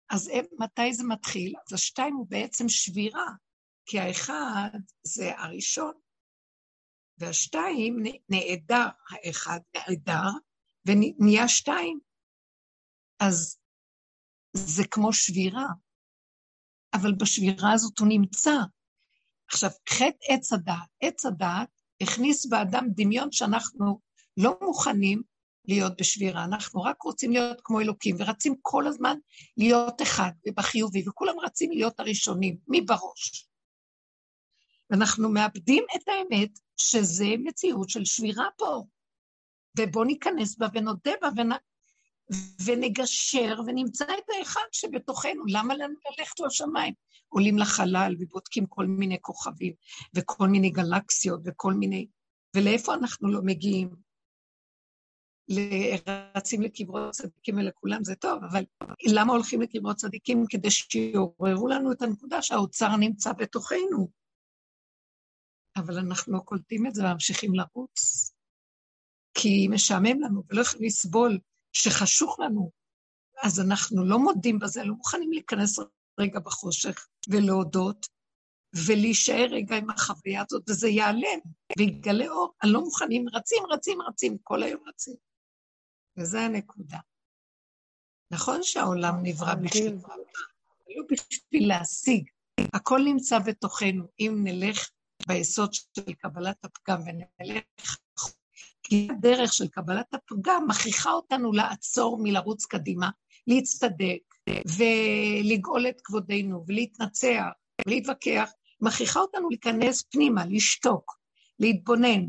[0.10, 1.54] אז מתי זה מתחיל?
[1.68, 3.28] אז השתיים הוא בעצם שבירה,
[3.86, 4.70] כי האחד
[5.04, 5.94] זה הראשון,
[7.18, 7.96] והשתיים
[8.30, 10.30] נעדר, האחד נעדר,
[10.86, 12.00] ונהיה שתיים.
[13.20, 13.60] אז
[14.54, 15.68] זה כמו שבירה,
[16.94, 18.56] אבל בשבירה הזאת הוא נמצא.
[19.52, 21.70] עכשיו, חטא עץ הדעת, עץ הדעת
[22.02, 24.00] הכניס באדם דמיון שאנחנו
[24.38, 25.22] לא מוכנים
[25.68, 29.18] להיות בשבירה, אנחנו רק רוצים להיות כמו אלוקים, ורצים כל הזמן
[29.58, 33.48] להיות אחד, ובחיובי, וכולם רצים להיות הראשונים, מי בראש?
[34.90, 38.84] ואנחנו מאבדים את האמת שזה מציאות של שבירה פה.
[39.80, 41.52] ובואו ניכנס בה ונודה בה ונ...
[42.66, 45.44] ונגשר ונמצא את האחד שבתוכנו.
[45.48, 46.94] למה לנו ללכת לשמיים?
[47.28, 49.74] עולים לחלל ובודקים כל מיני כוכבים
[50.16, 52.08] וכל מיני גלקסיות וכל מיני...
[52.56, 53.96] ולאיפה אנחנו לא מגיעים?
[56.36, 58.64] רצים לקברות צדיקים ולכולם זה טוב, אבל
[59.14, 60.46] למה הולכים לקברות צדיקים?
[60.50, 64.12] כדי שיעוררו לנו את הנקודה שהאוצר נמצא בתוכנו.
[65.78, 68.32] אבל אנחנו לא קולטים את זה וממשיכים לרוץ,
[69.34, 71.40] כי משעמם לנו ולא יכולים לסבול
[71.74, 72.72] שחשוך לנו,
[73.44, 75.80] אז אנחנו לא מודים בזה, לא מוכנים להיכנס
[76.20, 78.08] רגע בחושך ולהודות,
[78.88, 81.40] ולהישאר רגע עם החוויה הזאת, וזה ייעלם,
[81.78, 82.54] ויגלה אור.
[82.64, 85.16] אני לא מוכנים, רצים, רצים, רצים, כל היום רצים.
[86.18, 86.98] וזו הנקודה.
[88.32, 89.98] נכון שהעולם נברא בשביל
[90.96, 92.30] לא בשביל להשיג.
[92.74, 94.04] הכל נמצא בתוכנו.
[94.20, 94.90] אם נלך
[95.28, 97.98] ביסוד של קבלת הפגם ונלך
[98.92, 103.10] הדרך של קבלת הפגם מכריחה אותנו לעצור מלרוץ קדימה,
[103.48, 104.20] להצטדק
[104.50, 107.44] ולגאול את כבודנו ולהתנצח
[107.86, 111.18] ולהתווכח, מכריחה אותנו להיכנס פנימה, לשתוק,
[111.60, 112.26] להתבונן,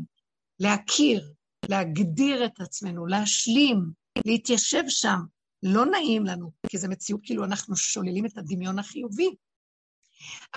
[0.59, 1.33] להכיר,
[1.69, 3.91] להגדיר את עצמנו, להשלים,
[4.25, 5.19] להתיישב שם.
[5.63, 9.35] לא נעים לנו, כי זו מציאות כאילו אנחנו שוללים את הדמיון החיובי.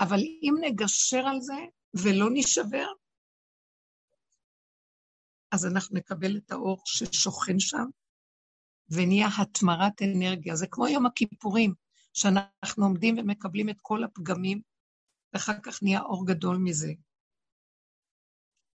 [0.00, 1.54] אבל אם נגשר על זה
[1.94, 2.86] ולא נישבר,
[5.56, 7.86] אז אנחנו נקבל את האור ששוכן שם,
[8.90, 10.56] ונהיה התמרת אנרגיה.
[10.56, 11.74] זה כמו יום הכיפורים,
[12.12, 14.60] שאנחנו עומדים ומקבלים את כל הפגמים,
[15.32, 16.92] ואחר כך נהיה אור גדול מזה.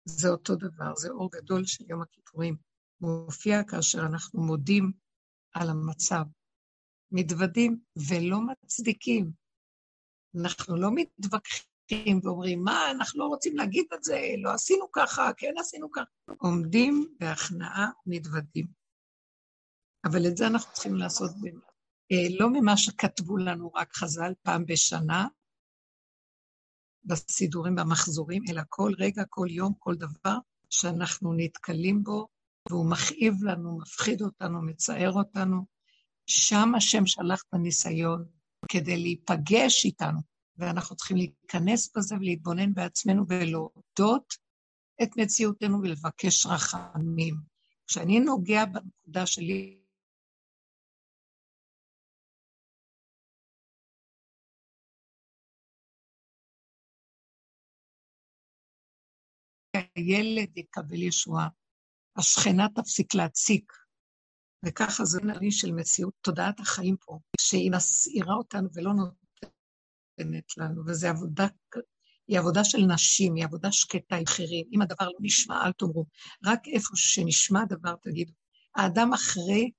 [0.04, 2.56] זה אותו דבר, זה אור גדול של יום הכיפורים.
[3.00, 4.92] מופיע כאשר אנחנו מודים
[5.54, 6.24] על המצב,
[7.12, 9.32] מתוודים ולא מצדיקים.
[10.40, 11.69] אנחנו לא מתווכחים
[12.22, 16.32] ואומרים, מה, אנחנו לא רוצים להגיד את זה, לא עשינו ככה, כן עשינו ככה.
[16.38, 18.66] עומדים בהכנעה, מתוודים.
[20.05, 21.30] אבל את זה אנחנו צריכים לעשות
[22.12, 25.26] אה, לא ממה שכתבו לנו רק חז"ל פעם בשנה,
[27.05, 30.36] בסידורים במחזורים, אלא כל רגע, כל יום, כל דבר
[30.70, 32.28] שאנחנו נתקלים בו,
[32.68, 35.64] והוא מכאיב לנו, מפחיד אותנו, מצער אותנו.
[36.26, 38.24] שם השם שלח את הניסיון
[38.68, 40.20] כדי להיפגש איתנו,
[40.61, 44.34] ואנחנו צריכים להיכנס בזה ולהתבונן בעצמנו ולהודות
[45.02, 47.34] את מציאותנו ולבקש רחמים.
[47.86, 49.80] כשאני נוגע בנקודה שלי,
[59.96, 61.48] הילד יקבל ישועה,
[62.16, 63.72] השכנה תפסיק להציק.
[64.64, 69.19] וככה זה נראה של מציאות תודעת החיים פה, שהיא מסעירה אותנו ולא נותנת
[70.56, 71.46] לנו, וזו עבודה,
[72.28, 74.66] היא עבודה של נשים, היא עבודה שקטה עם אחרים.
[74.72, 76.06] אם הדבר לא נשמע, אל תאמרו.
[76.44, 78.32] רק איפה שנשמע דבר, תגידו.
[78.76, 79.70] האדם אחרי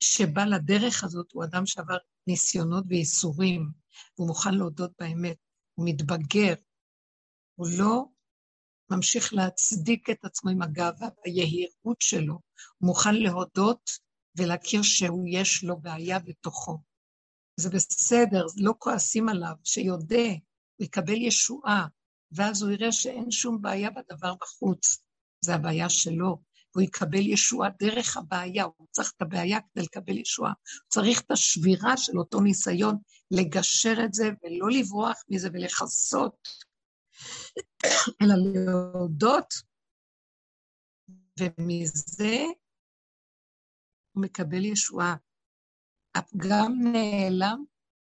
[0.00, 1.96] שבא לדרך הזאת הוא אדם שעבר
[2.26, 3.70] ניסיונות וייסורים,
[4.18, 5.36] והוא מוכן להודות באמת,
[5.74, 6.54] הוא מתבגר,
[7.54, 8.04] הוא לא
[8.90, 12.34] ממשיך להצדיק את עצמו עם הגאווה והיהירות שלו.
[12.78, 13.90] הוא מוכן להודות
[14.36, 16.78] ולהכיר שהוא יש לו בעיה בתוכו.
[17.60, 20.28] זה בסדר, לא כועסים עליו, שיודה,
[20.76, 21.86] הוא יקבל ישועה,
[22.32, 25.02] ואז הוא יראה שאין שום בעיה בדבר בחוץ,
[25.44, 26.42] זה הבעיה שלו,
[26.74, 30.50] והוא יקבל ישועה דרך הבעיה, הוא צריך את הבעיה כדי לקבל ישועה.
[30.50, 32.96] הוא צריך את השבירה של אותו ניסיון
[33.30, 36.48] לגשר את זה ולא לברוח מזה ולכסות
[38.22, 39.54] אלא להודות,
[41.40, 42.36] ומזה
[44.12, 45.16] הוא מקבל ישועה.
[46.14, 47.64] הפגם נעלם,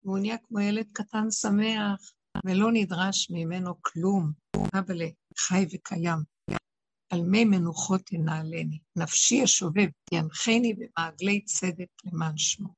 [0.03, 2.11] והוא נהיה כמו ילד קטן שמח,
[2.45, 4.31] ולא נדרש ממנו כלום.
[4.73, 5.01] אבל
[5.37, 6.19] חי וקיים.
[7.09, 8.79] על מי מנוחות תנעלני.
[8.95, 12.69] נפשי השובב, ינחני במעגלי צדק למען שמו.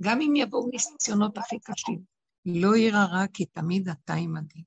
[0.00, 2.02] גם אם יבואו ניסיונות הכי קשים,
[2.46, 4.62] לא יירא רע כי תמיד אתה עמדי.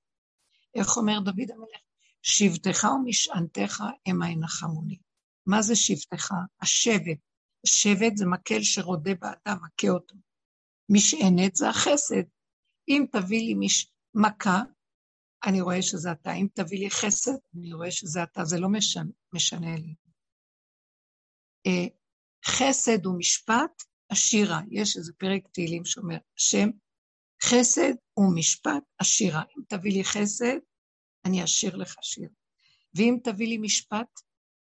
[0.75, 1.81] איך אומר דוד המלך?
[2.21, 4.97] שבטך ומשענתך המה ינחמוני.
[5.45, 6.31] מה זה שבטך?
[6.61, 7.17] השבט.
[7.66, 10.16] השבט זה מקל שרודה באדם, מכה אותו.
[10.89, 12.24] משענת זה החסד.
[12.89, 13.91] אם תביא לי מש...
[14.14, 14.61] מכה,
[15.45, 16.34] אני רואה שזה אתה.
[16.34, 18.45] אם תביא לי חסד, אני רואה שזה אתה.
[18.45, 19.95] זה לא משנה, משנה לי.
[21.68, 21.88] אה,
[22.45, 24.59] חסד ומשפט, השירה.
[24.72, 26.70] יש איזה פרק תהילים שאומר, השם
[27.43, 29.41] חסד ומשפט עשירה.
[29.41, 30.57] אם תביא לי חסד,
[31.26, 32.30] אני אשיר לך שיר.
[32.95, 34.20] ואם תביא לי משפט,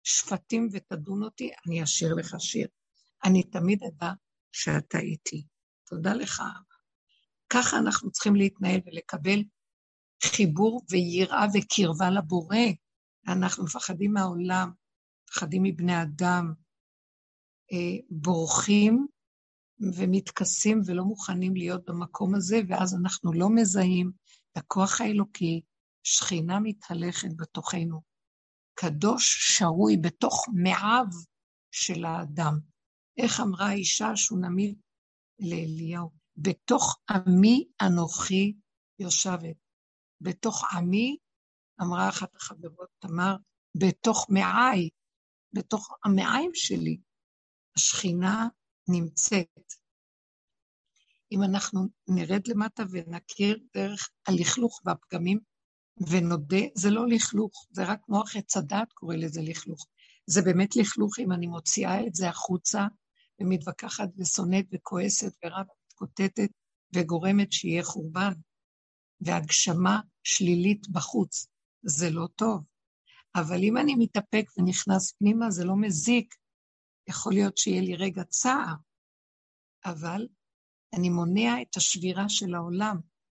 [0.05, 2.69] שפטים ותדון אותי, אני אשיר לך שיר.
[3.25, 4.13] אני תמיד אדע
[4.53, 5.47] שאתה איתי.
[5.87, 6.79] תודה לך, אבא.
[7.51, 9.43] ככה אנחנו צריכים להתנהל ולקבל
[10.25, 12.57] חיבור ויראה וקרבה לבורא.
[13.29, 14.71] אנחנו מפחדים מהעולם,
[15.29, 16.53] מפחדים מבני אדם,
[17.73, 19.07] אה, בורחים
[19.81, 24.13] ומתכסים ולא מוכנים להיות במקום הזה, ואז אנחנו לא מזהים
[24.53, 25.63] את הכוח האלוקי,
[26.03, 28.01] שכינה מתהלכת בתוכנו.
[28.75, 31.07] קדוש שרוי בתוך מעיו
[31.71, 32.59] של האדם.
[33.19, 34.79] איך אמרה האישה השונמית
[35.41, 36.11] לאליהו?
[36.37, 38.55] בתוך עמי אנוכי
[38.99, 39.57] יושבת.
[40.21, 41.17] בתוך עמי,
[41.83, 43.37] אמרה אחת החברות, תמר,
[43.75, 44.91] בתוך מעי,
[45.53, 46.99] בתוך המעיים שלי,
[47.77, 48.49] השכינה
[48.89, 49.73] נמצאת.
[51.33, 55.41] אם אנחנו נרד למטה ונכיר דרך הלכלוך והפגמים
[56.11, 59.87] ונודה, זה לא לכלוך, זה רק מוח עץ הדעת קורא לזה לכלוך.
[60.27, 62.87] זה באמת לכלוך אם אני מוציאה את זה החוצה
[63.41, 66.51] ומתווכחת ושונאת וכועסת ורבה ומתקוטטת
[66.95, 68.33] וגורמת שיהיה חורבן
[69.21, 71.47] והגשמה שלילית בחוץ.
[71.83, 72.65] זה לא טוב.
[73.35, 76.35] אבל אם אני מתאפק ונכנס פנימה, זה לא מזיק.
[77.09, 78.75] יכול להיות שיהיה לי רגע צער,
[79.85, 80.29] אבל
[80.95, 82.97] אני מונע את השבירה של העולם,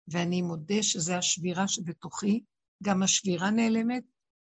[0.08, 2.44] ואני מודה שזו השבירה שבתוכי,
[2.82, 4.04] גם השבירה נעלמת,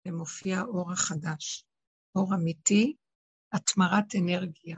[0.06, 1.64] ומופיע אור החדש.
[2.14, 2.96] אור אמיתי,
[3.52, 4.76] התמרת אנרגיה,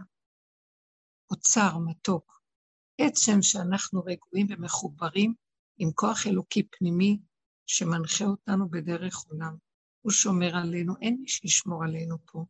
[1.34, 2.40] אוצר מתוק.
[2.98, 5.34] עצם שאנחנו רגועים ומחוברים
[5.78, 7.18] עם כוח אלוקי פנימי
[7.66, 9.56] שמנחה אותנו בדרך עולם.
[10.00, 12.44] הוא שומר עלינו, אין מי שישמור עלינו פה.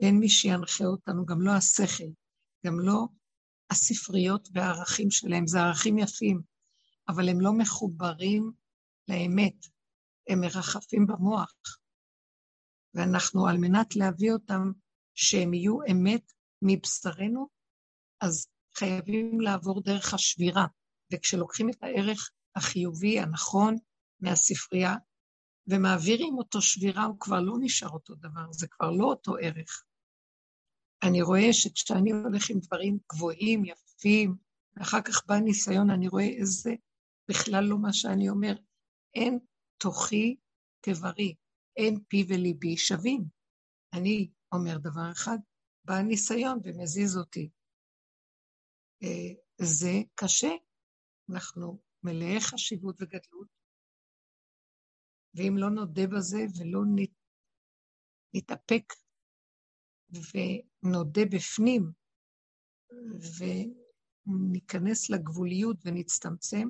[0.00, 2.10] אין מי שינחה אותנו, גם לא השכל,
[2.66, 3.06] גם לא
[3.70, 5.46] הספריות והערכים שלהם.
[5.46, 6.42] זה ערכים יפים,
[7.08, 8.52] אבל הם לא מחוברים
[9.08, 9.66] לאמת,
[10.28, 11.54] הם מרחפים במוח.
[12.94, 14.72] ואנחנו, על מנת להביא אותם
[15.14, 17.53] שהם יהיו אמת מבשרנו,
[18.20, 18.46] אז
[18.76, 20.66] חייבים לעבור דרך השבירה.
[21.12, 23.76] וכשלוקחים את הערך החיובי, הנכון,
[24.20, 24.94] מהספרייה,
[25.66, 29.84] ומעבירים אותו שבירה, הוא כבר לא נשאר אותו דבר, זה כבר לא אותו ערך.
[31.02, 34.36] אני רואה שכשאני הולך עם דברים גבוהים, יפים,
[34.76, 36.74] ואחר כך בא ניסיון, אני רואה איזה,
[37.28, 38.54] בכלל לא מה שאני אומר.
[39.14, 39.38] אין
[39.78, 40.36] תוכי
[40.82, 41.34] כברי,
[41.76, 43.24] אין פי וליבי שווים.
[43.92, 45.38] אני אומר דבר אחד,
[45.84, 47.50] בא ניסיון ומזיז אותי.
[49.04, 50.50] אה, זה קשה.
[51.30, 53.48] אנחנו מלאי חשיבות וגדלות,
[55.34, 56.80] ואם לא נודה בזה ולא
[58.34, 58.92] נתאפק
[60.10, 61.90] ונודה בפנים
[64.26, 66.68] וניכנס לגבוליות ונצטמצם,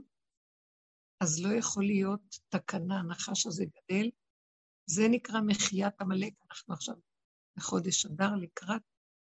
[1.21, 4.11] אז לא יכול להיות תקנה, הנחש הזה גדל.
[4.87, 6.33] זה נקרא מחיית עמלק.
[6.51, 6.95] אנחנו עכשיו
[7.57, 8.83] בחודש אדר לקראת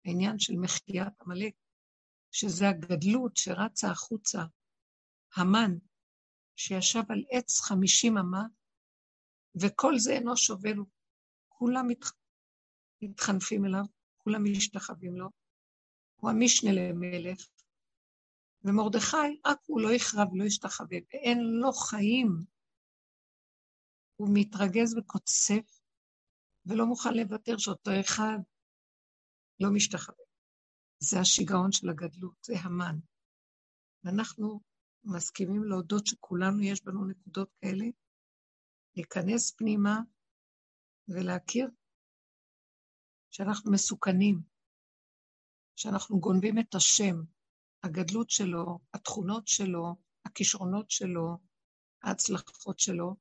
[0.04, 1.54] העניין של מחיית עמלק,
[2.39, 4.43] שזה הגדלות שרצה החוצה.
[5.37, 5.78] המן,
[6.57, 8.43] שישב על עץ חמישים אמה,
[9.62, 10.84] וכל זה אינו שווה לו.
[11.49, 12.05] כולם מת...
[13.03, 13.84] מתחנפים אליו,
[14.16, 15.28] כולם משתחווים לו.
[16.16, 17.47] הוא המשנה למלך,
[18.64, 22.45] ומרדכי, רק הוא לא יכרע ולא ישתחווה, ואין לו חיים.
[24.16, 25.80] הוא מתרגז וקוצף,
[26.66, 28.39] ולא מוכן לוותר שאותו אחד
[29.61, 30.25] לא משתחווה.
[30.99, 32.99] זה השיגעון של הגדלות, זה המן.
[34.05, 34.61] ואנחנו
[35.05, 37.84] מסכימים להודות שכולנו יש בנו נקודות כאלה,
[38.97, 40.01] להיכנס פנימה
[41.09, 41.68] ולהכיר
[43.30, 44.42] שאנחנו מסוכנים,
[45.76, 47.16] שאנחנו גונבים את השם,
[47.82, 51.38] הגדלות שלו, התכונות שלו, הכישרונות שלו,
[52.03, 53.16] ההצלחות שלו,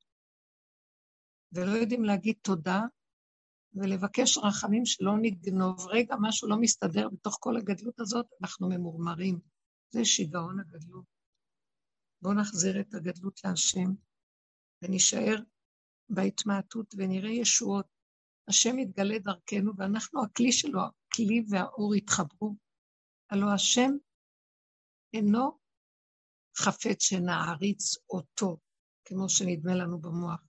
[1.51, 2.79] ולא יודעים להגיד תודה
[3.75, 5.87] ולבקש רחמים שלא נגנוב.
[5.87, 9.39] רגע, משהו לא מסתדר בתוך כל הגדלות הזאת, אנחנו ממורמרים.
[9.89, 11.05] זה שיגעון הגדלות.
[12.21, 13.93] בואו נחזיר את הגדלות להשם
[14.81, 15.35] ונישאר
[16.09, 17.85] בהתמעטות ונראה ישועות.
[18.47, 22.55] השם יתגלה דרכנו ואנחנו הכלי שלו, הכלי והאור יתחברו.
[23.29, 23.91] הלא השם
[25.13, 25.57] אינו
[26.57, 28.57] חפץ שנעריץ אותו,
[29.05, 30.44] כמו שנדמה לנו במוח.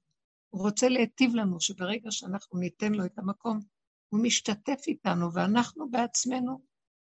[0.56, 3.60] הוא רוצה להיטיב לנו שברגע שאנחנו ניתן לו את המקום,
[4.08, 6.62] הוא משתתף איתנו, ואנחנו בעצמנו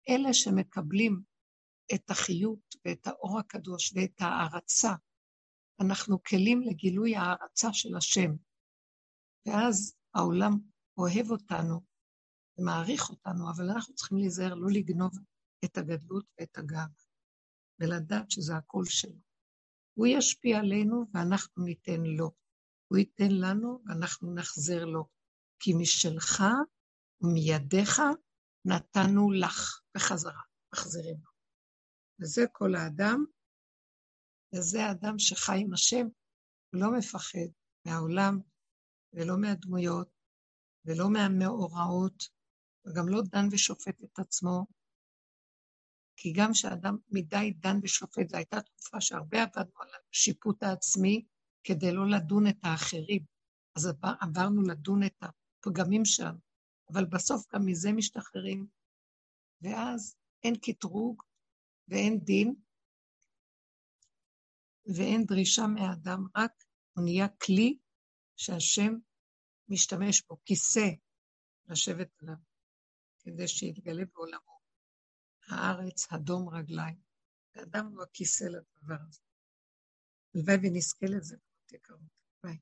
[0.09, 1.23] אלה שמקבלים
[1.95, 4.93] את החיות ואת האור הקדוש ואת ההערצה.
[5.81, 8.31] אנחנו כלים לגילוי ההערצה של השם.
[9.47, 10.53] ואז העולם
[10.99, 11.81] אוהב אותנו
[12.59, 15.13] ומעריך אותנו, אבל אנחנו צריכים להיזהר לא לגנוב
[15.65, 16.89] את הגדלות ואת הגב,
[17.81, 19.21] ולדעת שזה הקול שלו.
[19.95, 22.44] הוא ישפיע עלינו ואנחנו ניתן לו.
[22.95, 25.09] הוא ייתן לנו ואנחנו נחזיר לו.
[25.59, 26.43] כי משלך
[27.21, 28.01] ומידיך
[28.65, 30.43] נתנו לך בחזרה,
[30.73, 31.31] מחזירים לו.
[32.21, 33.25] וזה כל האדם,
[34.55, 36.07] וזה האדם שחי עם השם,
[36.73, 37.49] הוא לא מפחד
[37.87, 38.41] מהעולם
[39.13, 40.09] ולא מהדמויות
[40.85, 42.29] ולא מהמאורעות,
[42.87, 44.67] וגם לא דן ושופט את עצמו,
[46.17, 51.25] כי גם כשאדם מדי דן ושופט, זו הייתה תקופה שהרבה עבדנו על השיפוט העצמי
[51.65, 53.25] כדי לא לדון את האחרים.
[53.77, 53.89] אז
[54.21, 56.39] עברנו לדון את הפגמים שלנו,
[56.93, 58.67] אבל בסוף גם מזה משתחררים,
[59.63, 61.23] ואז אין קטרוג
[61.89, 62.55] ואין דין,
[64.97, 67.79] ואין דרישה מהאדם, רק הוא נהיה כלי
[68.37, 68.95] שהשם
[69.69, 70.89] משתמש בו, כיסא
[71.67, 72.37] לשבת עליו,
[73.21, 74.59] כדי שיתגלה בעולמו.
[75.49, 77.01] הארץ, הדום רגליים.
[77.55, 79.21] האדם הוא הכיסא לדבר הזה.
[80.35, 81.37] הלוואי ונזכה לזה,
[81.73, 82.01] יקרות.
[82.45, 82.59] ביי.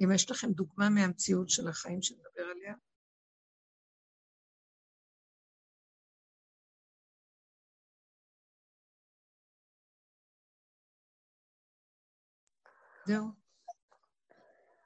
[0.00, 2.74] אם יש לכם דוגמה מהמציאות של החיים שנדבר עליה,
[13.06, 13.26] זהו.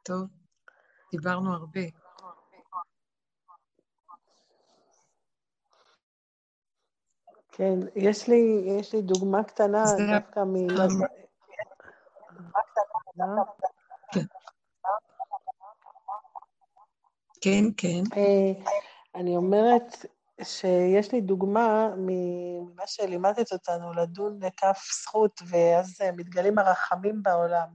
[0.02, 0.28] טוב.
[1.12, 1.80] דיברנו הרבה.
[7.52, 10.54] כן, יש לי, יש לי דוגמה קטנה דווקא מ...
[17.40, 17.64] כן.
[17.76, 18.02] כן.
[18.16, 18.52] אה,
[19.14, 20.06] אני אומרת
[20.42, 27.68] שיש לי דוגמה ממה שלימדת אותנו, לדון לכף זכות, ואז מתגלים הרחמים בעולם.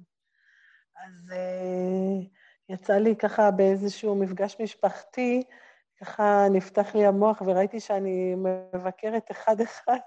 [0.96, 2.26] אז uh,
[2.70, 5.44] יצא לי ככה באיזשהו מפגש משפחתי,
[6.02, 9.98] ככה נפתח לי המוח וראיתי שאני מבקרת אחד-אחד,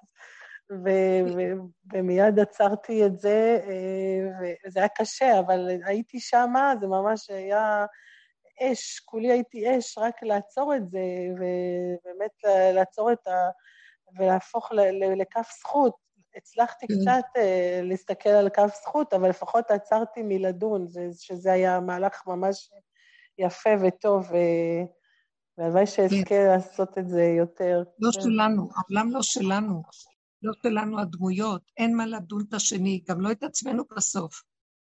[0.71, 7.31] ו- ו- ומיד עצרתי את זה, אה, וזה היה קשה, אבל הייתי שמה, זה ממש
[7.31, 7.87] היה
[8.63, 10.99] אש, כולי הייתי אש רק לעצור את זה,
[11.35, 12.33] ובאמת
[12.75, 13.51] לעצור את ה...
[14.19, 14.73] ולהפוך
[15.17, 16.09] לכף זכות.
[16.37, 16.95] הצלחתי כן.
[16.95, 22.71] קצת uh, להסתכל על כף זכות, אבל לפחות עצרתי מלדון, זה, שזה היה מהלך ממש
[23.39, 24.31] יפה וטוב,
[25.59, 26.47] והלוואי שאזכה כן.
[26.47, 27.83] לעשות את זה יותר.
[27.99, 28.21] לא כן.
[28.21, 29.83] שלנו, העולם לא שלנו.
[30.43, 34.43] לא שלנו הדמויות, אין מה לדון את השני, גם לא את עצמנו בסוף.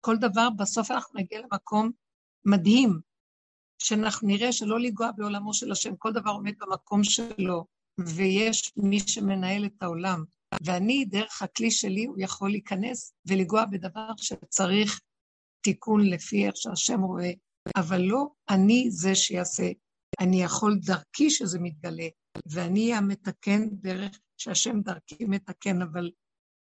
[0.00, 1.90] כל דבר, בסוף אנחנו נגיע למקום
[2.44, 3.00] מדהים,
[3.78, 7.64] שאנחנו נראה שלא לנגוע בעולמו של השם, כל דבר עומד במקום שלו,
[7.98, 10.24] ויש מי שמנהל את העולם.
[10.64, 15.00] ואני, דרך הכלי שלי, הוא יכול להיכנס ולגוע בדבר שצריך
[15.60, 17.30] תיקון לפי איך שהשם רואה,
[17.76, 19.70] אבל לא אני זה שיעשה.
[20.20, 22.08] אני יכול דרכי שזה מתגלה,
[22.46, 26.10] ואני המתקן דרך שהשם דרכי מתקן, אבל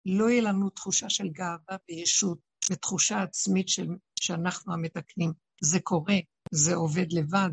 [0.06, 2.40] לא יהיה לנו תחושה של גאווה וישות
[2.72, 3.88] ותחושה עצמית של,
[4.20, 5.34] שאנחנו המתקנים.
[5.62, 6.16] זה קורה,
[6.52, 7.50] זה עובד לבד,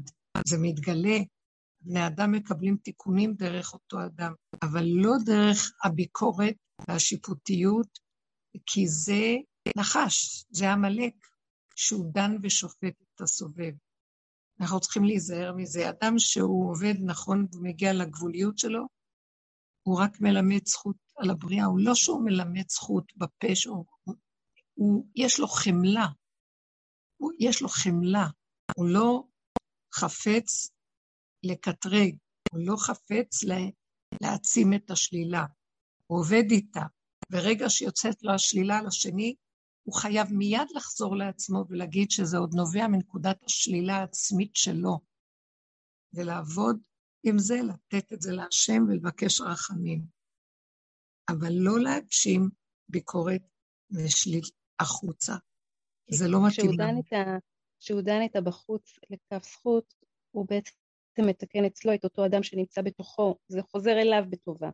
[0.47, 1.18] זה מתגלה.
[1.81, 6.55] בני אדם מקבלים תיקונים דרך אותו אדם, אבל לא דרך הביקורת
[6.89, 7.99] והשיפוטיות,
[8.66, 9.37] כי זה
[9.77, 11.14] נחש, זה עמלק,
[11.77, 13.72] שהוא דן ושופט את הסובב.
[14.61, 15.91] אנחנו צריכים להיזהר מזה.
[15.91, 18.87] אדם שהוא עובד נכון ומגיע לגבוליות שלו,
[19.87, 23.85] הוא רק מלמד זכות על הבריאה, הוא לא שהוא מלמד זכות בפה, שהוא,
[24.74, 26.07] הוא, יש לו חמלה,
[27.16, 28.26] הוא, יש לו חמלה,
[28.76, 29.24] הוא לא
[29.95, 30.70] חפץ
[31.43, 32.16] לקטרג,
[32.53, 33.57] הוא לא חפץ לה,
[34.22, 35.45] להעצים את השלילה,
[36.07, 36.82] הוא עובד איתה.
[37.32, 39.35] ברגע שיוצאת לו השלילה לשני,
[39.82, 45.01] הוא חייב מיד לחזור לעצמו ולהגיד שזה עוד נובע מנקודת השלילה העצמית שלו,
[46.12, 46.78] ולעבוד
[47.25, 50.05] עם זה, לתת את זה להשם ולבקש רחמים.
[51.29, 52.51] אבל לא להגשים
[52.89, 53.43] ביקורת
[53.91, 54.45] ושליל
[54.81, 55.35] החוצה.
[56.11, 57.03] זה לא מתאים לנו.
[57.81, 59.95] כשהוא דן איתה בחוץ לכף זכות,
[60.31, 64.70] הוא בעצם מתקן אצלו את אותו אדם שנמצא בתוכו, זה חוזר אליו בטובה.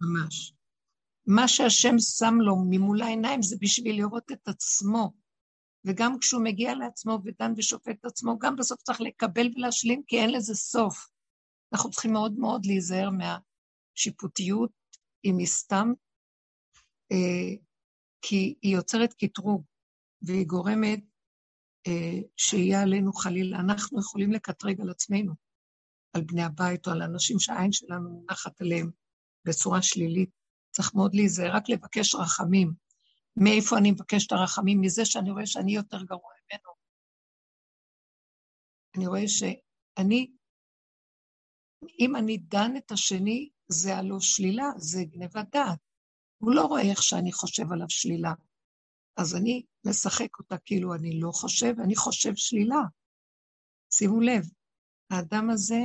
[0.00, 0.52] ממש.
[1.26, 5.12] מה שהשם שם לו ממול העיניים זה בשביל לראות את עצמו.
[5.84, 10.32] וגם כשהוא מגיע לעצמו ודן ושופט את עצמו, גם בסוף צריך לקבל ולהשלים, כי אין
[10.32, 11.08] לזה סוף.
[11.72, 14.70] אנחנו צריכים מאוד מאוד להיזהר מהשיפוטיות,
[15.24, 15.92] אם היא סתם,
[17.12, 17.56] אה,
[18.22, 19.64] כי היא יוצרת קטרוג,
[20.22, 21.00] והיא גורמת
[21.86, 23.60] אה, שיהיה עלינו חלילה.
[23.60, 25.34] אנחנו יכולים לקטרג על עצמנו,
[26.12, 28.90] על בני הבית או על אנשים שהעין שלנו מונחת עליהם
[29.46, 30.30] בצורה שלילית.
[30.70, 32.83] צריך מאוד להיזהר, רק לבקש רחמים.
[33.36, 34.80] מאיפה אני מבקש את הרחמים?
[34.80, 36.72] מזה שאני רואה שאני יותר גרוע ממנו.
[38.96, 40.32] אני רואה שאני,
[42.00, 45.78] אם אני דן את השני, זה הלא שלילה, זה גנבת דעת.
[46.38, 48.32] הוא לא רואה איך שאני חושב עליו שלילה.
[49.16, 52.80] אז אני משחק אותה כאילו אני לא חושב, אני חושב שלילה.
[53.90, 54.44] שימו לב,
[55.10, 55.80] האדם הזה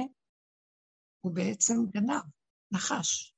[1.22, 2.24] הוא בעצם גנב,
[2.72, 3.34] נחש.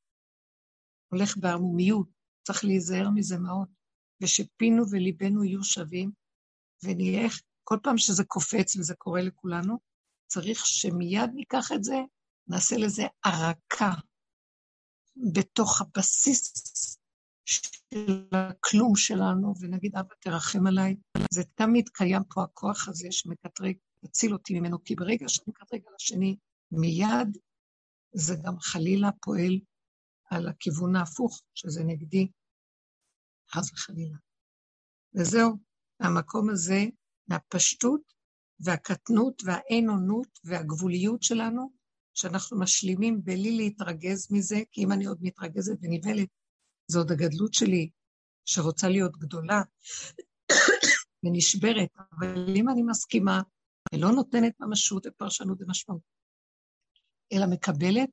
[1.12, 2.08] הולך בערמומיות,
[2.44, 3.81] צריך להיזהר מזה מאוד.
[4.22, 6.12] ושפינו וליבנו יהיו שווים,
[6.84, 7.28] ונהיה,
[7.64, 9.80] כל פעם שזה קופץ וזה קורה לכולנו,
[10.28, 11.96] צריך שמיד ניקח את זה,
[12.48, 13.92] נעשה לזה ערקה
[15.34, 16.98] בתוך הבסיס
[17.46, 20.96] של הכלום שלנו, ונגיד, אבא, תרחם עליי.
[21.32, 25.94] זה תמיד קיים פה הכוח הזה שמקטרג, תציל אותי ממנו, כי ברגע שאני מקטרג על
[25.96, 26.38] השני,
[26.72, 27.38] מיד
[28.14, 29.60] זה גם חלילה פועל
[30.30, 32.28] על הכיוון ההפוך, שזה נגדי,
[33.54, 34.18] חס וחלילה.
[35.16, 35.58] וזהו,
[36.00, 36.86] מהמקום הזה,
[37.28, 38.02] מהפשטות
[38.60, 41.72] והקטנות והאין-אונות והגבוליות שלנו,
[42.14, 46.28] שאנחנו משלימים בלי להתרגז מזה, כי אם אני עוד מתרגזת ונבהלת,
[46.88, 47.90] זו עוד הגדלות שלי,
[48.46, 49.62] שרוצה להיות גדולה
[51.24, 51.90] ונשברת,
[52.20, 53.42] אבל אם אני מסכימה
[53.94, 56.02] ולא נותנת ממשות ופרשנות ומשמעות,
[57.34, 58.10] אלא מקבלת,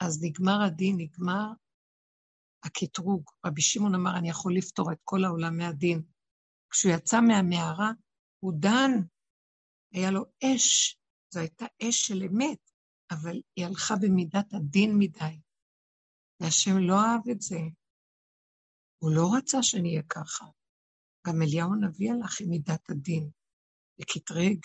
[0.00, 1.46] אז נגמר הדין, נגמר
[2.64, 3.30] הקטרוג.
[3.46, 6.02] רבי שמעון אמר, אני יכול לפתור את כל העולם מהדין.
[6.70, 7.90] כשהוא יצא מהמערה,
[8.40, 8.90] הוא דן,
[9.92, 10.98] היה לו אש,
[11.34, 12.70] זו הייתה אש של אמת,
[13.10, 15.40] אבל היא הלכה במידת הדין מדי.
[16.40, 17.58] והשם לא אהב את זה.
[18.98, 20.44] הוא לא רצה שנהיה ככה.
[21.26, 23.30] גם אליהו הנביא הלך עם מידת הדין,
[24.00, 24.58] וקטרג,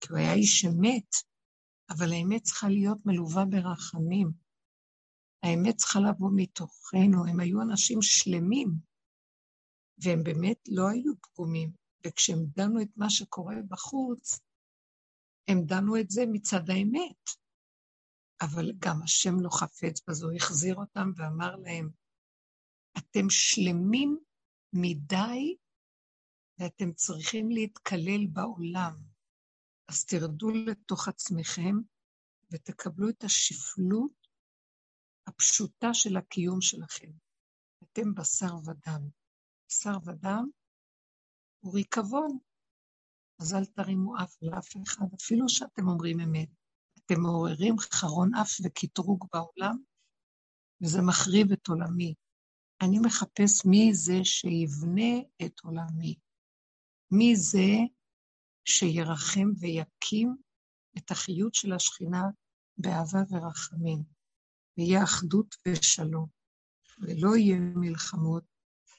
[0.00, 1.10] כי הוא היה איש אמת,
[1.90, 4.45] אבל האמת צריכה להיות מלווה ברחמים.
[5.42, 8.68] האמת צריכה לבוא מתוכנו, הם היו אנשים שלמים,
[9.98, 11.86] והם באמת לא היו פגומים.
[12.06, 14.40] וכשהם דנו את מה שקורה בחוץ,
[15.48, 17.30] הם דנו את זה מצד האמת.
[18.42, 21.90] אבל גם השם לא חפץ בזו, החזיר אותם ואמר להם,
[22.98, 24.18] אתם שלמים
[24.72, 25.56] מדי
[26.58, 28.94] ואתם צריכים להתקלל בעולם.
[29.88, 31.76] אז תרדו לתוך עצמכם
[32.52, 34.25] ותקבלו את השפלות
[35.26, 37.10] הפשוטה של הקיום שלכם.
[37.84, 39.08] אתם בשר ודם.
[39.68, 40.48] בשר ודם
[41.60, 42.38] הוא ריקבון,
[43.40, 46.48] אז אל תרימו אף לאף אחד, אפילו שאתם אומרים אמת.
[46.98, 49.76] אתם מעוררים חרון אף וקטרוג בעולם,
[50.82, 52.14] וזה מחריב את עולמי.
[52.82, 56.14] אני מחפש מי זה שיבנה את עולמי.
[57.10, 57.68] מי זה
[58.64, 60.36] שירחם ויקים
[60.98, 62.22] את החיות של השכינה
[62.78, 64.15] באהבה ורחמים,
[64.78, 66.26] ויהיה אחדות ושלום,
[67.00, 68.44] ולא יהיה מלחמות,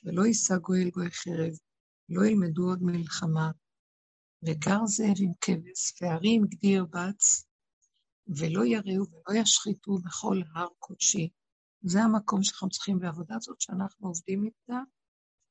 [0.04, 1.54] ולא יישא גואל גוי חרב,
[2.10, 3.52] לא ילמדו עוד מלחמה,
[4.44, 7.46] וגר זאב עם כבש, וערים גדיר בץ,
[8.28, 11.30] ולא יראו ולא ישחיתו בכל הר קודשי.
[11.82, 14.80] זה המקום שאנחנו צריכים, והעבודה הזאת שאנחנו עובדים איתה,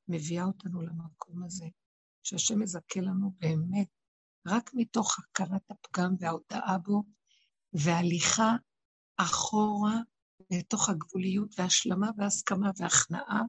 [0.08, 1.66] מביאה אותנו למקום הזה,
[2.22, 3.88] שהשם מזכה לנו באמת,
[4.46, 7.02] רק מתוך הכרת הפגם וההודאה בו,
[7.72, 8.56] והליכה
[9.16, 10.00] אחורה
[10.50, 13.42] לתוך הגבוליות והשלמה והסכמה והכנעה,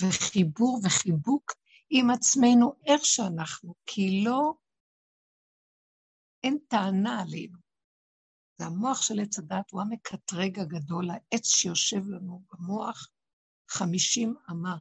[0.00, 1.52] וחיבור וחיבוק
[1.90, 4.52] עם עצמנו איך שאנחנו, כי לא,
[6.44, 7.58] אין טענה עלינו.
[8.58, 13.08] זה המוח של עץ הדת, הוא המקטרג הגדול, העץ שיושב לנו במוח
[13.70, 14.76] חמישים אמה,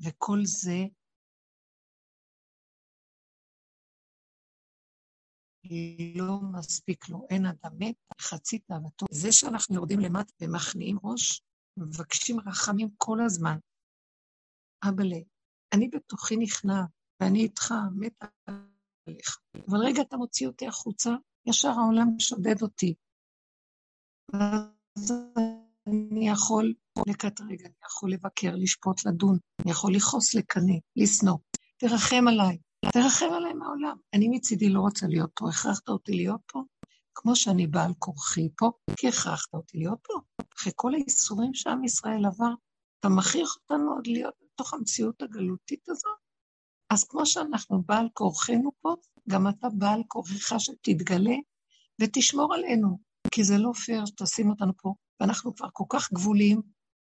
[0.00, 0.84] וכל זה
[6.14, 9.06] לא מספיק לו, אין אדם מת, חצי תאוותו.
[9.10, 11.42] זה שאנחנו יורדים למטה ומכניעים ראש,
[11.76, 13.58] מבקשים רחמים כל הזמן.
[14.88, 15.18] אבאלה,
[15.72, 16.82] אני בתוכי נכנע,
[17.20, 18.26] ואני איתך, מתה
[19.06, 19.38] עליך.
[19.68, 21.10] אבל רגע אתה מוציא אותי החוצה,
[21.46, 22.94] ישר העולם שודד אותי.
[24.96, 25.12] אז
[25.86, 26.74] אני יכול
[27.08, 31.38] לקטרג, אני יכול לבקר, לשפוט, לדון, אני יכול לכעוס, לקנא, לשנוא.
[31.76, 32.58] תרחם עליי,
[32.92, 33.96] תרחם עליי מהעולם.
[34.14, 36.62] אני מצידי לא רוצה להיות פה, הכרחת אותי להיות פה,
[37.14, 40.14] כמו שאני בעל כורחי פה, כי הכרחת אותי להיות פה.
[40.58, 42.52] אחרי כל הייסורים שעם ישראל עבר,
[43.00, 46.16] אתה מכריח אותנו עוד להיות בתוך המציאות הגלותית הזאת?
[46.90, 48.94] אז כמו שאנחנו בעל כורחנו פה,
[49.28, 51.36] גם אתה בעל כורחך שתתגלה
[52.00, 52.98] ותשמור עלינו,
[53.30, 56.62] כי זה לא פייר שתשים אותנו פה, ואנחנו כבר כל כך גבוליים,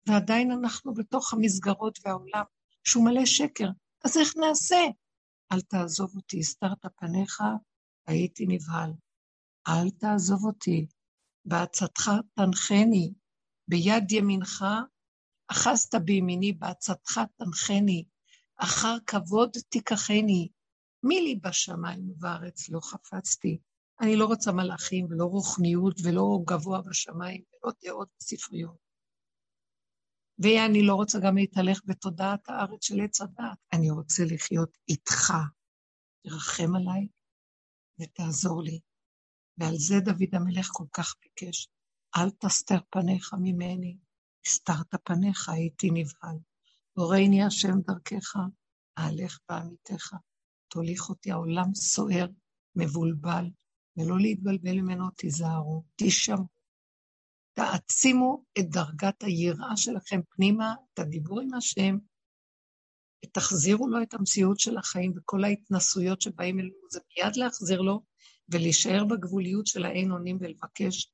[0.08, 2.44] ועדיין אנחנו בתוך המסגרות והעולם,
[2.84, 3.68] שהוא מלא שקר.
[4.04, 4.76] אז איך נעשה?
[5.52, 7.42] אל תעזוב אותי, הסתרת פניך,
[8.06, 8.92] הייתי נבהל.
[9.68, 10.86] אל תעזוב אותי,
[11.44, 13.12] בעצתך תנחני,
[13.68, 14.64] ביד ימינך
[15.48, 18.04] אחזת בימיני, בעצתך תנחני,
[18.56, 20.48] אחר כבוד תיקחני.
[21.02, 23.58] מי לי בשמיים ובארץ לא חפצתי.
[24.00, 28.87] אני לא רוצה מלאכים ולא רוחניות ולא גבוה בשמיים ולא דעות ספריות.
[30.38, 33.58] ואני לא רוצה גם להתהלך בתודעת הארץ של עץ הדת.
[33.72, 35.32] אני רוצה לחיות איתך.
[36.22, 37.08] תרחם עליי
[38.00, 38.80] ותעזור לי.
[39.58, 41.68] ועל זה דוד המלך כל כך ביקש.
[42.16, 43.96] אל תסתר פניך ממני,
[44.46, 46.38] הסתרת פניך, הייתי נבהל.
[46.92, 48.36] הורני השם דרכך,
[48.98, 50.14] אהלך בעמיתך.
[50.68, 52.26] תוליך אותי, העולם סוער,
[52.76, 53.44] מבולבל,
[53.96, 56.57] ולא להתבלבל ממנו, תיזהרו, תשמעו.
[57.58, 61.98] תעצימו את דרגת היראה שלכם פנימה, את הדיבור עם השם,
[63.24, 68.02] ותחזירו לו את המציאות של החיים וכל ההתנסויות שבאים אלינו, זה מיד להחזיר לו
[68.48, 71.12] ולהישאר בגבוליות של האין אונים ולבקש,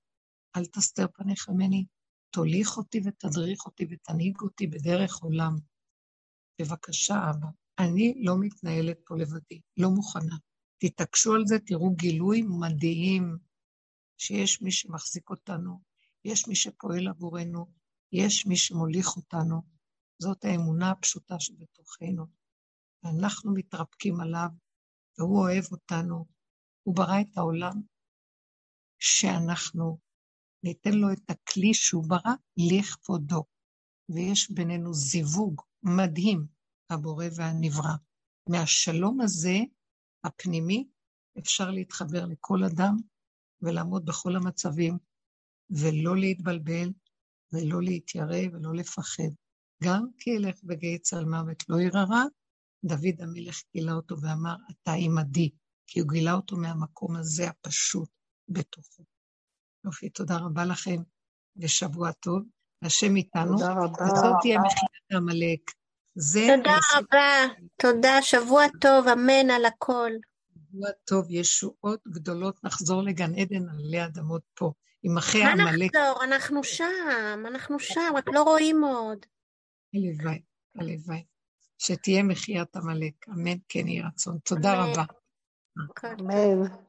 [0.56, 1.84] אל תסתר פניך ממני,
[2.30, 5.56] תוליך אותי ותדריך אותי ותנהיג אותי בדרך עולם.
[6.60, 7.48] בבקשה, אבא,
[7.78, 10.36] אני לא מתנהלת פה לבדי, לא מוכנה.
[10.78, 13.36] תתעקשו על זה, תראו גילוי מדהים
[14.18, 15.93] שיש מי שמחזיק אותנו,
[16.24, 17.66] יש מי שפועל עבורנו,
[18.12, 19.62] יש מי שמוליך אותנו.
[20.18, 22.26] זאת האמונה הפשוטה שבתוכנו.
[23.02, 24.48] ואנחנו מתרפקים עליו,
[25.18, 26.26] והוא אוהב אותנו.
[26.82, 27.82] הוא ברא את העולם
[28.98, 29.98] שאנחנו
[30.64, 33.44] ניתן לו את הכלי שהוא ברא לכבודו.
[34.08, 36.46] ויש בינינו זיווג מדהים,
[36.90, 37.94] הבורא והנברא.
[38.48, 39.56] מהשלום הזה
[40.24, 40.88] הפנימי,
[41.38, 42.96] אפשר להתחבר לכל אדם
[43.62, 44.98] ולעמוד בכל המצבים,
[45.70, 46.90] ולא להתבלבל,
[47.52, 49.30] ולא להתיירא ולא לפחד.
[49.84, 52.04] גם כי ילך וגיא צל מוות לא ירא
[52.84, 55.50] דוד המלך גילה אותו ואמר, אתה עמדי,
[55.86, 58.08] כי הוא גילה אותו מהמקום הזה הפשוט
[58.48, 59.04] בתוכו.
[59.84, 61.02] יופי, תודה רבה לכם,
[61.56, 62.42] ושבוע טוב.
[62.82, 63.52] השם איתנו.
[63.52, 64.04] תודה רבה.
[64.04, 65.70] וזאת תהיה מחיית העמלק.
[66.56, 70.10] תודה רבה, תודה, שבוע טוב, אמן על הכל.
[70.54, 74.72] שבוע טוב, ישועות גדולות, נחזור לגן עדן עלי אדמות פה,
[75.04, 75.94] עם אחי עמלק.
[75.96, 76.24] מה נחזור?
[76.24, 79.26] אנחנו שם, אנחנו שם, רק לא רואים עוד.
[79.94, 80.42] הלוואי,
[80.78, 81.24] הלוואי.
[81.78, 84.38] שתהיה מחיית עמלק, אמן כן יהי רצון.
[84.44, 85.04] תודה רבה.
[86.20, 86.83] אמן.